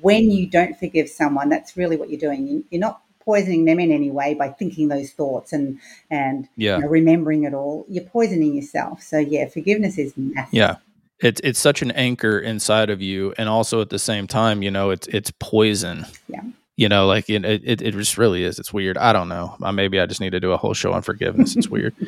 [0.00, 2.64] when you don't forgive someone, that's really what you're doing.
[2.70, 5.78] You're not poisoning them in any way by thinking those thoughts and
[6.10, 6.76] and yeah.
[6.76, 7.84] you know, remembering it all.
[7.88, 9.02] You're poisoning yourself.
[9.02, 10.54] So yeah, forgiveness is massive.
[10.54, 10.76] Yeah.
[11.20, 14.70] It's it's such an anchor inside of you, and also at the same time, you
[14.70, 16.06] know, it's it's poison.
[16.28, 16.42] Yeah.
[16.76, 18.60] You know like it, it, it just really is.
[18.60, 18.96] It's weird.
[18.96, 19.56] I don't know.
[19.60, 21.56] Uh, maybe i just need to do a whole show on forgiveness.
[21.56, 21.94] It's weird.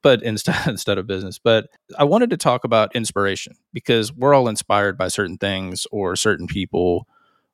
[0.00, 1.40] But instead instead of business.
[1.40, 6.14] But i wanted to talk about inspiration because we're all inspired by certain things or
[6.14, 7.08] certain people.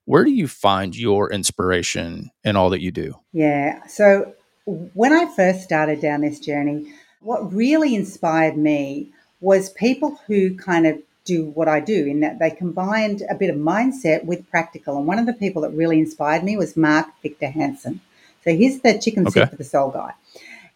[0.05, 3.15] Where do you find your inspiration in all that you do?
[3.33, 3.87] Yeah.
[3.87, 4.35] So
[4.67, 6.93] when I first started down this journey,
[7.23, 9.14] what really inspired me
[9.45, 13.51] was people who kind of do what I do in that they combined a bit
[13.51, 14.97] of mindset with practical.
[14.97, 18.01] And one of the people that really inspired me was Mark Victor Hansen.
[18.43, 19.41] So he's the chicken okay.
[19.41, 20.13] soup for the soul guy.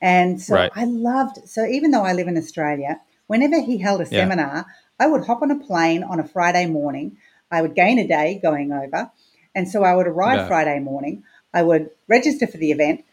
[0.03, 0.71] And so right.
[0.75, 4.23] I loved, so even though I live in Australia, whenever he held a yeah.
[4.23, 4.67] seminar,
[5.01, 7.17] I would hop on a plane on a Friday morning.
[7.51, 9.11] I would gain a day going over.
[9.55, 11.25] And so I would arrive Friday morning.
[11.55, 13.05] I would register for the event,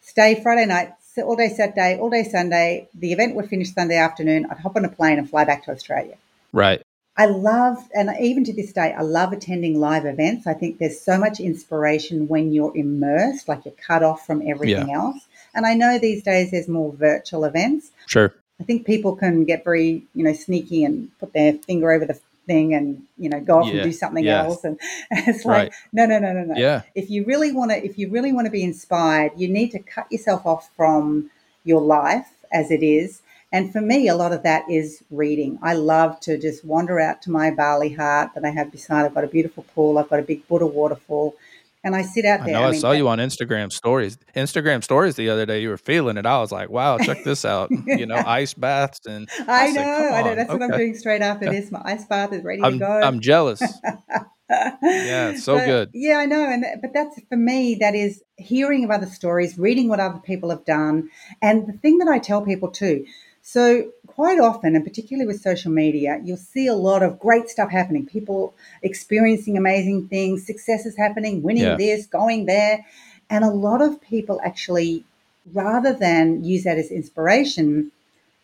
[0.00, 0.92] stay Friday night,
[1.22, 2.88] all day Saturday, all day Sunday.
[2.94, 4.46] The event would finish Sunday afternoon.
[4.50, 6.16] I'd hop on a plane and fly back to Australia.
[6.52, 6.82] Right.
[7.16, 10.48] I love, and even to this day, I love attending live events.
[10.48, 14.88] I think there's so much inspiration when you're immersed, like you're cut off from everything
[14.88, 14.96] yeah.
[14.96, 15.26] else.
[15.54, 17.92] And I know these days there's more virtual events.
[18.06, 18.34] Sure.
[18.60, 22.18] I think people can get very, you know, sneaky and put their finger over the
[22.46, 23.74] thing and you know go off yeah.
[23.74, 24.44] and do something yes.
[24.46, 24.64] else.
[24.64, 24.78] And,
[25.10, 25.74] and it's like right.
[25.92, 26.54] no no no no no.
[26.56, 26.82] Yeah.
[26.94, 29.78] If you really want to if you really want to be inspired you need to
[29.78, 31.30] cut yourself off from
[31.64, 33.22] your life as it is.
[33.52, 35.58] And for me a lot of that is reading.
[35.62, 39.04] I love to just wander out to my bali hut that i have beside.
[39.04, 39.98] I've got a beautiful pool.
[39.98, 41.36] I've got a big buddha waterfall
[41.84, 42.56] and I sit out there.
[42.56, 44.16] I know I, I mean, saw you on Instagram stories.
[44.34, 45.60] Instagram stories the other day.
[45.60, 46.26] You were feeling it.
[46.26, 49.74] I was like, "Wow, check this out!" you know, ice baths and I, I know,
[49.74, 50.34] said, I know.
[50.34, 50.58] That's okay.
[50.58, 51.70] what I'm doing straight after this.
[51.70, 52.86] My ice bath is ready I'm, to go.
[52.86, 53.60] I'm jealous.
[54.50, 55.90] yeah, so but, good.
[55.92, 57.76] Yeah, I know, and but that's for me.
[57.76, 61.10] That is hearing of other stories, reading what other people have done,
[61.42, 63.04] and the thing that I tell people too.
[63.42, 67.70] So quite often, and particularly with social media, you'll see a lot of great stuff
[67.70, 68.06] happening.
[68.06, 71.76] People experiencing amazing things, successes happening, winning yeah.
[71.76, 72.84] this, going there,
[73.28, 75.04] and a lot of people actually,
[75.52, 77.90] rather than use that as inspiration,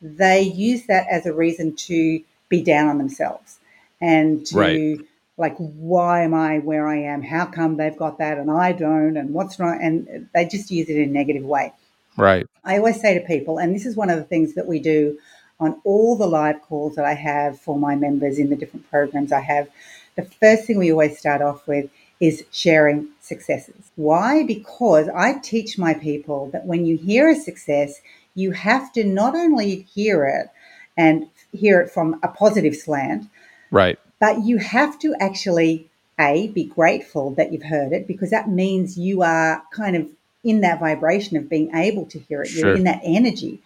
[0.03, 3.59] they use that as a reason to be down on themselves
[4.01, 4.99] and to right.
[5.37, 7.23] like why am i where i am?
[7.23, 9.16] How come they've got that and i don't?
[9.16, 9.79] And what's wrong?
[9.81, 11.73] And they just use it in a negative way.
[12.16, 12.47] Right.
[12.64, 15.18] I always say to people and this is one of the things that we do
[15.61, 19.33] on all the live calls that i have for my members in the different programs
[19.33, 19.69] i have
[20.17, 25.79] the first thing we always start off with is sharing successes why because i teach
[25.79, 28.01] my people that when you hear a success
[28.35, 30.49] you have to not only hear it
[30.97, 33.29] and hear it from a positive slant
[33.71, 35.89] right but you have to actually,
[36.21, 40.07] A, be grateful that you've heard it because that means you are kind of
[40.45, 42.53] in that vibration of being able to hear it.
[42.53, 43.61] You're in that energy.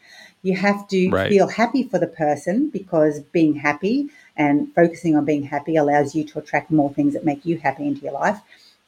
[0.44, 1.30] You have to right.
[1.30, 6.22] feel happy for the person because being happy and focusing on being happy allows you
[6.24, 8.40] to attract more things that make you happy into your life.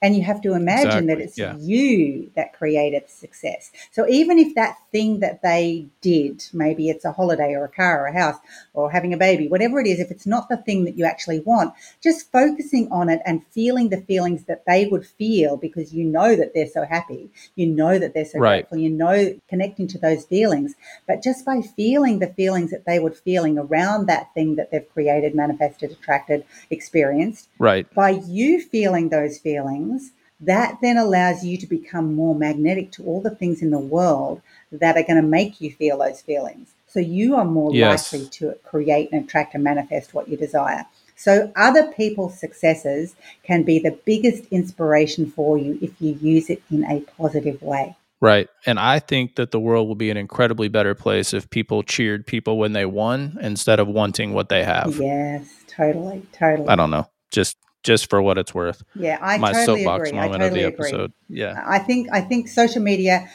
[0.02, 1.14] And you have to imagine exactly.
[1.14, 1.56] that it's yeah.
[1.56, 3.70] you that created success.
[3.92, 8.04] So even if that thing that they did, maybe it's a holiday or a car
[8.04, 8.36] or a house
[8.74, 11.40] or having a baby, whatever it is, if it's not the thing that you actually
[11.40, 11.72] want,
[12.02, 16.36] just focusing on it and feeling the feelings that they would feel because you know
[16.36, 18.68] that they're so happy, you know that they're so right.
[18.68, 20.74] grateful, you know connecting to those feelings.
[21.06, 24.92] But just by feeling the feelings that they would feeling around that thing that they've
[24.92, 27.86] created, manifested, attracted, experienced, right.
[27.94, 33.04] By you feeling those feelings things, that then allows you to become more magnetic to
[33.04, 36.72] all the things in the world that are going to make you feel those feelings.
[36.86, 38.12] So you are more yes.
[38.12, 40.86] likely to create and attract and manifest what you desire.
[41.16, 46.62] So other people's successes can be the biggest inspiration for you if you use it
[46.70, 47.96] in a positive way.
[48.20, 48.48] Right.
[48.64, 52.26] And I think that the world will be an incredibly better place if people cheered
[52.26, 54.96] people when they won instead of wanting what they have.
[54.96, 56.22] Yes, totally.
[56.32, 56.68] Totally.
[56.68, 57.08] I don't know.
[57.30, 57.56] Just
[57.86, 58.82] just for what it's worth.
[58.94, 60.20] Yeah, I my totally soapbox agree.
[60.20, 61.12] moment totally of the episode.
[61.30, 61.40] Agree.
[61.40, 63.30] Yeah, I think I think social media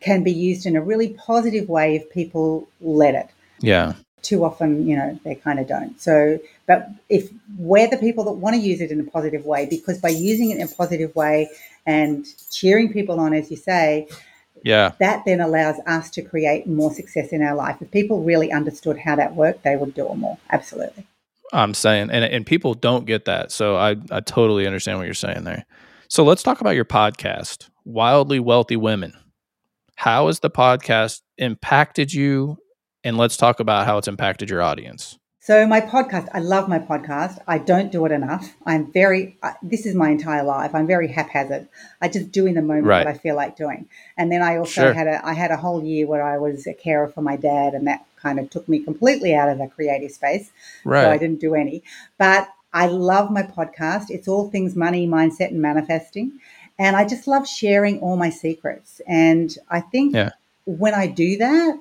[0.00, 3.28] can be used in a really positive way if people let it.
[3.60, 3.92] Yeah.
[4.22, 6.00] Too often, you know, they kind of don't.
[6.00, 9.66] So, but if we're the people that want to use it in a positive way,
[9.66, 11.50] because by using it in a positive way
[11.86, 14.08] and cheering people on, as you say,
[14.62, 17.76] yeah, that then allows us to create more success in our life.
[17.80, 20.38] If people really understood how that worked, they would do it more.
[20.50, 21.06] Absolutely.
[21.52, 25.14] I'm saying, and and people don't get that, so I I totally understand what you're
[25.14, 25.66] saying there.
[26.08, 29.14] So let's talk about your podcast, Wildly Wealthy Women.
[29.96, 32.58] How has the podcast impacted you?
[33.02, 35.18] And let's talk about how it's impacted your audience.
[35.42, 37.38] So my podcast, I love my podcast.
[37.48, 38.54] I don't do it enough.
[38.66, 39.38] I'm very.
[39.42, 40.74] Uh, this is my entire life.
[40.74, 41.66] I'm very haphazard.
[42.00, 43.06] I just do in the moment right.
[43.06, 43.88] what I feel like doing.
[44.18, 44.92] And then I also sure.
[44.92, 45.26] had a.
[45.26, 48.04] I had a whole year where I was a carer for my dad, and that
[48.20, 50.50] kind of took me completely out of the creative space.
[50.84, 51.04] Right.
[51.04, 51.82] So I didn't do any.
[52.18, 54.10] But I love my podcast.
[54.10, 56.40] It's all things money, mindset, and manifesting.
[56.78, 59.00] And I just love sharing all my secrets.
[59.06, 60.30] And I think yeah.
[60.64, 61.78] when I do that,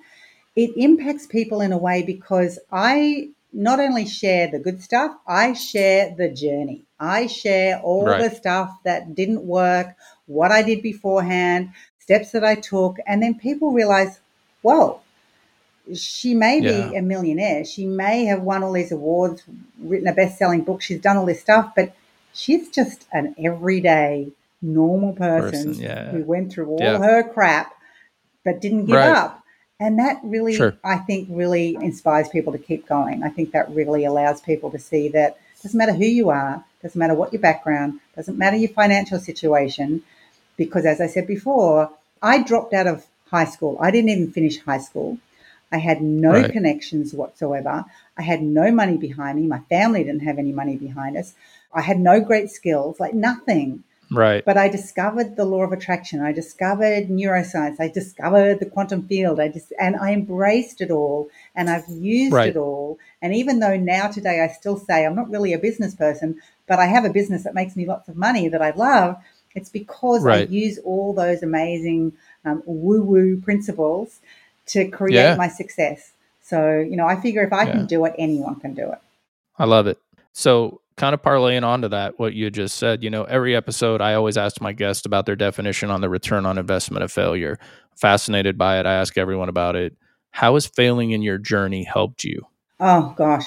[0.56, 5.54] it impacts people in a way because I not only share the good stuff, I
[5.54, 6.84] share the journey.
[7.00, 8.30] I share all right.
[8.30, 12.98] the stuff that didn't work, what I did beforehand, steps that I took.
[13.08, 14.20] And then people realize,
[14.62, 15.02] whoa,
[15.96, 16.92] she may be yeah.
[17.00, 17.66] a millionaire.
[17.66, 19.44] She may have won all these awards,
[19.80, 20.82] written a best selling book.
[20.82, 21.96] She's done all this stuff, but
[22.34, 24.32] she's just an everyday,
[24.62, 26.12] normal person, person yeah.
[26.12, 26.98] who went through all yeah.
[26.98, 27.74] her crap
[28.44, 29.10] but didn't give right.
[29.10, 29.44] up.
[29.80, 30.78] And that really, sure.
[30.84, 33.24] I think, really inspires people to keep going.
[33.24, 37.00] I think that really allows people to see that doesn't matter who you are, doesn't
[37.00, 40.04] matter what your background, doesn't matter your financial situation.
[40.58, 43.78] Because as I said before, I dropped out of high school.
[43.80, 45.18] I didn't even finish high school.
[45.72, 46.52] I had no right.
[46.52, 47.86] connections whatsoever.
[48.18, 49.48] I had no money behind me.
[49.48, 51.34] My family didn't have any money behind us.
[51.74, 53.84] I had no great skills, like nothing.
[54.12, 54.44] Right.
[54.44, 56.22] But I discovered the law of attraction.
[56.22, 57.80] I discovered neuroscience.
[57.80, 59.40] I discovered the quantum field.
[59.40, 62.50] I just and I embraced it all and I've used right.
[62.50, 62.98] it all.
[63.22, 66.80] And even though now today I still say I'm not really a business person, but
[66.80, 69.18] I have a business that makes me lots of money that I love,
[69.54, 70.48] it's because right.
[70.48, 72.14] I use all those amazing
[72.46, 74.20] um, woo woo principles
[74.70, 75.36] to create yeah.
[75.36, 76.14] my success.
[76.42, 77.72] So, you know, I figure if I yeah.
[77.74, 79.00] can do it, anyone can do it.
[79.58, 80.00] I love it.
[80.34, 84.14] So, kind of parlaying onto that, what you just said, you know, every episode I
[84.16, 87.58] always ask my guests about their definition on the return on investment of failure.
[87.96, 88.86] Fascinated by it.
[88.86, 89.96] I ask everyone about it.
[90.32, 92.46] How has failing in your journey helped you?
[92.80, 93.46] Oh gosh.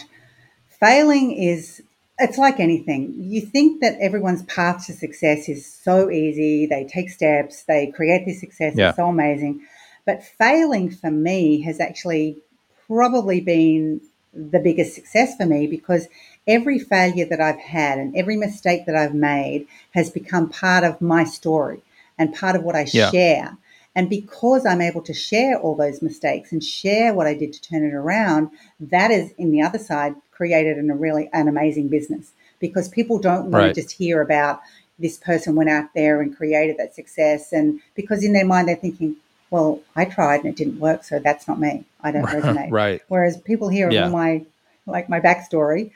[0.81, 1.83] Failing is
[2.19, 3.15] it's like anything.
[3.19, 6.67] You think that everyone's path to success is so easy.
[6.67, 8.75] They take steps, they create this success.
[8.77, 8.89] Yeah.
[8.91, 9.65] It's so amazing.
[10.05, 12.39] But failing for me has actually
[12.87, 14.01] probably been
[14.35, 16.09] the biggest success for me because
[16.47, 21.01] every failure that I've had and every mistake that I've made has become part of
[21.01, 21.83] my story
[22.19, 23.11] and part of what I yeah.
[23.11, 23.57] share.
[23.95, 27.61] And because I'm able to share all those mistakes and share what I did to
[27.61, 28.51] turn it around,
[28.81, 33.19] that is in the other side created an, a really an amazing business because people
[33.19, 33.75] don't want right.
[33.75, 34.63] to just hear about
[34.99, 38.77] this person went out there and created that success and because in their mind they're
[38.77, 39.17] thinking
[39.53, 43.03] well i tried and it didn't work so that's not me i don't resonate right
[43.09, 44.09] whereas people hear yeah.
[44.09, 44.45] my
[44.87, 45.93] like my backstory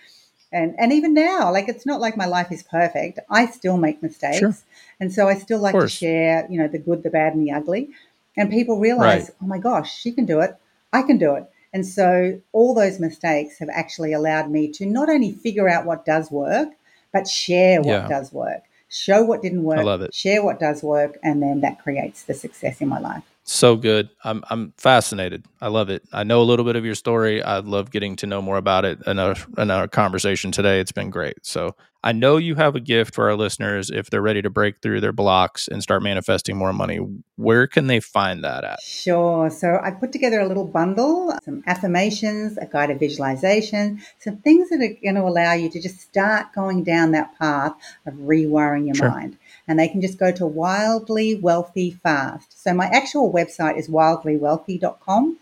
[0.53, 4.03] and and even now like it's not like my life is perfect i still make
[4.03, 4.57] mistakes sure.
[5.01, 7.51] and so i still like to share you know the good the bad and the
[7.51, 7.89] ugly
[8.37, 9.37] and people realize right.
[9.43, 10.57] oh my gosh she can do it
[10.93, 15.11] i can do it and so all those mistakes have actually allowed me to not
[15.11, 16.71] only figure out what does work,
[17.13, 18.09] but share what yeah.
[18.09, 20.15] does work, show what didn't work, I love it.
[20.15, 23.25] share what does work, and then that creates the success in my life.
[23.49, 24.11] So good.
[24.25, 25.45] I'm I'm fascinated.
[25.61, 26.03] I love it.
[26.13, 27.41] I know a little bit of your story.
[27.41, 30.81] I love getting to know more about it in our in our conversation today.
[30.81, 31.47] It's been great.
[31.47, 34.83] So I know you have a gift for our listeners if they're ready to break
[34.83, 36.99] through their blocks and start manifesting more money.
[37.37, 38.81] Where can they find that at?
[38.81, 39.49] Sure.
[39.49, 44.83] So I put together a little bundle, some affirmations, a guided visualization, some things that
[44.83, 47.75] are going to allow you to just start going down that path
[48.07, 49.09] of rewiring your sure.
[49.09, 49.39] mind
[49.69, 52.63] and they can just go to Wildly Wealthy Fast.
[52.63, 55.39] So my actual website is wildlywealthy.com,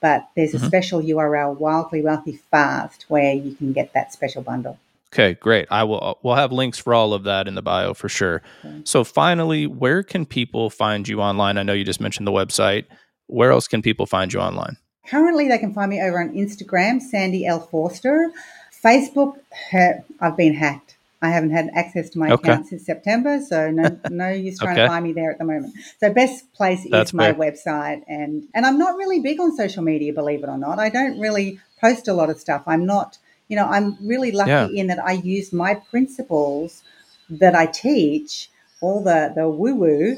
[0.00, 0.66] but there's a mm-hmm.
[0.66, 4.78] special URL, Wildly Wealthy Fast, where you can get that special bundle.
[5.12, 5.68] Okay, great.
[5.70, 6.18] I will.
[6.24, 8.42] We'll have links for all of that in the bio for sure.
[8.64, 8.80] Okay.
[8.82, 11.56] So, finally, where can people find you online?
[11.56, 12.86] I know you just mentioned the website.
[13.28, 14.76] Where else can people find you online?
[15.06, 18.32] Currently, they can find me over on Instagram, Sandy L Forster.
[18.84, 19.38] Facebook,
[20.20, 20.93] I've been hacked.
[21.22, 22.52] I haven't had access to my okay.
[22.52, 24.82] account since September, so no no use trying okay.
[24.82, 25.74] to find me there at the moment.
[25.98, 27.52] So best place That's is my fair.
[27.52, 30.78] website, and and I'm not really big on social media, believe it or not.
[30.78, 32.62] I don't really post a lot of stuff.
[32.66, 34.68] I'm not, you know, I'm really lucky yeah.
[34.68, 36.82] in that I use my principles
[37.30, 38.50] that I teach,
[38.80, 40.16] all the the woo woo,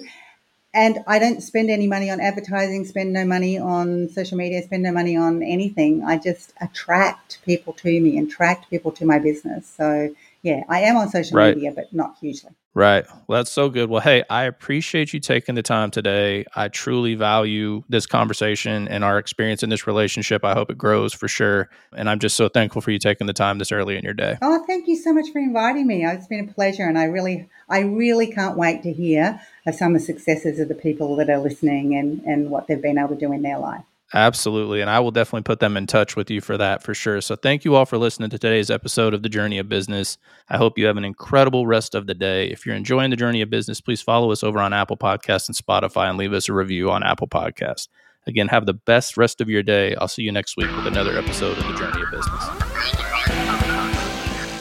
[0.76, 4.82] and I don't spend any money on advertising, spend no money on social media, spend
[4.82, 6.04] no money on anything.
[6.04, 9.72] I just attract people to me and attract people to my business.
[9.74, 10.14] So
[10.46, 11.56] yeah, I am on social right.
[11.56, 12.52] media, but not hugely.
[12.72, 13.04] Right.
[13.26, 13.90] Well, that's so good.
[13.90, 16.44] Well, hey, I appreciate you taking the time today.
[16.54, 20.44] I truly value this conversation and our experience in this relationship.
[20.44, 21.68] I hope it grows for sure.
[21.96, 24.38] And I'm just so thankful for you taking the time this early in your day.
[24.40, 26.04] Oh, thank you so much for inviting me.
[26.04, 26.84] It's been a pleasure.
[26.84, 29.40] And I really, I really can't wait to hear
[29.72, 32.98] some of the successes of the people that are listening and, and what they've been
[32.98, 33.82] able to do in their life.
[34.14, 34.80] Absolutely.
[34.80, 37.20] And I will definitely put them in touch with you for that for sure.
[37.20, 40.16] So thank you all for listening to today's episode of The Journey of Business.
[40.48, 42.46] I hope you have an incredible rest of the day.
[42.46, 45.56] If you're enjoying The Journey of Business, please follow us over on Apple Podcasts and
[45.56, 47.88] Spotify and leave us a review on Apple Podcasts.
[48.28, 49.94] Again, have the best rest of your day.
[49.96, 52.44] I'll see you next week with another episode of The Journey of Business.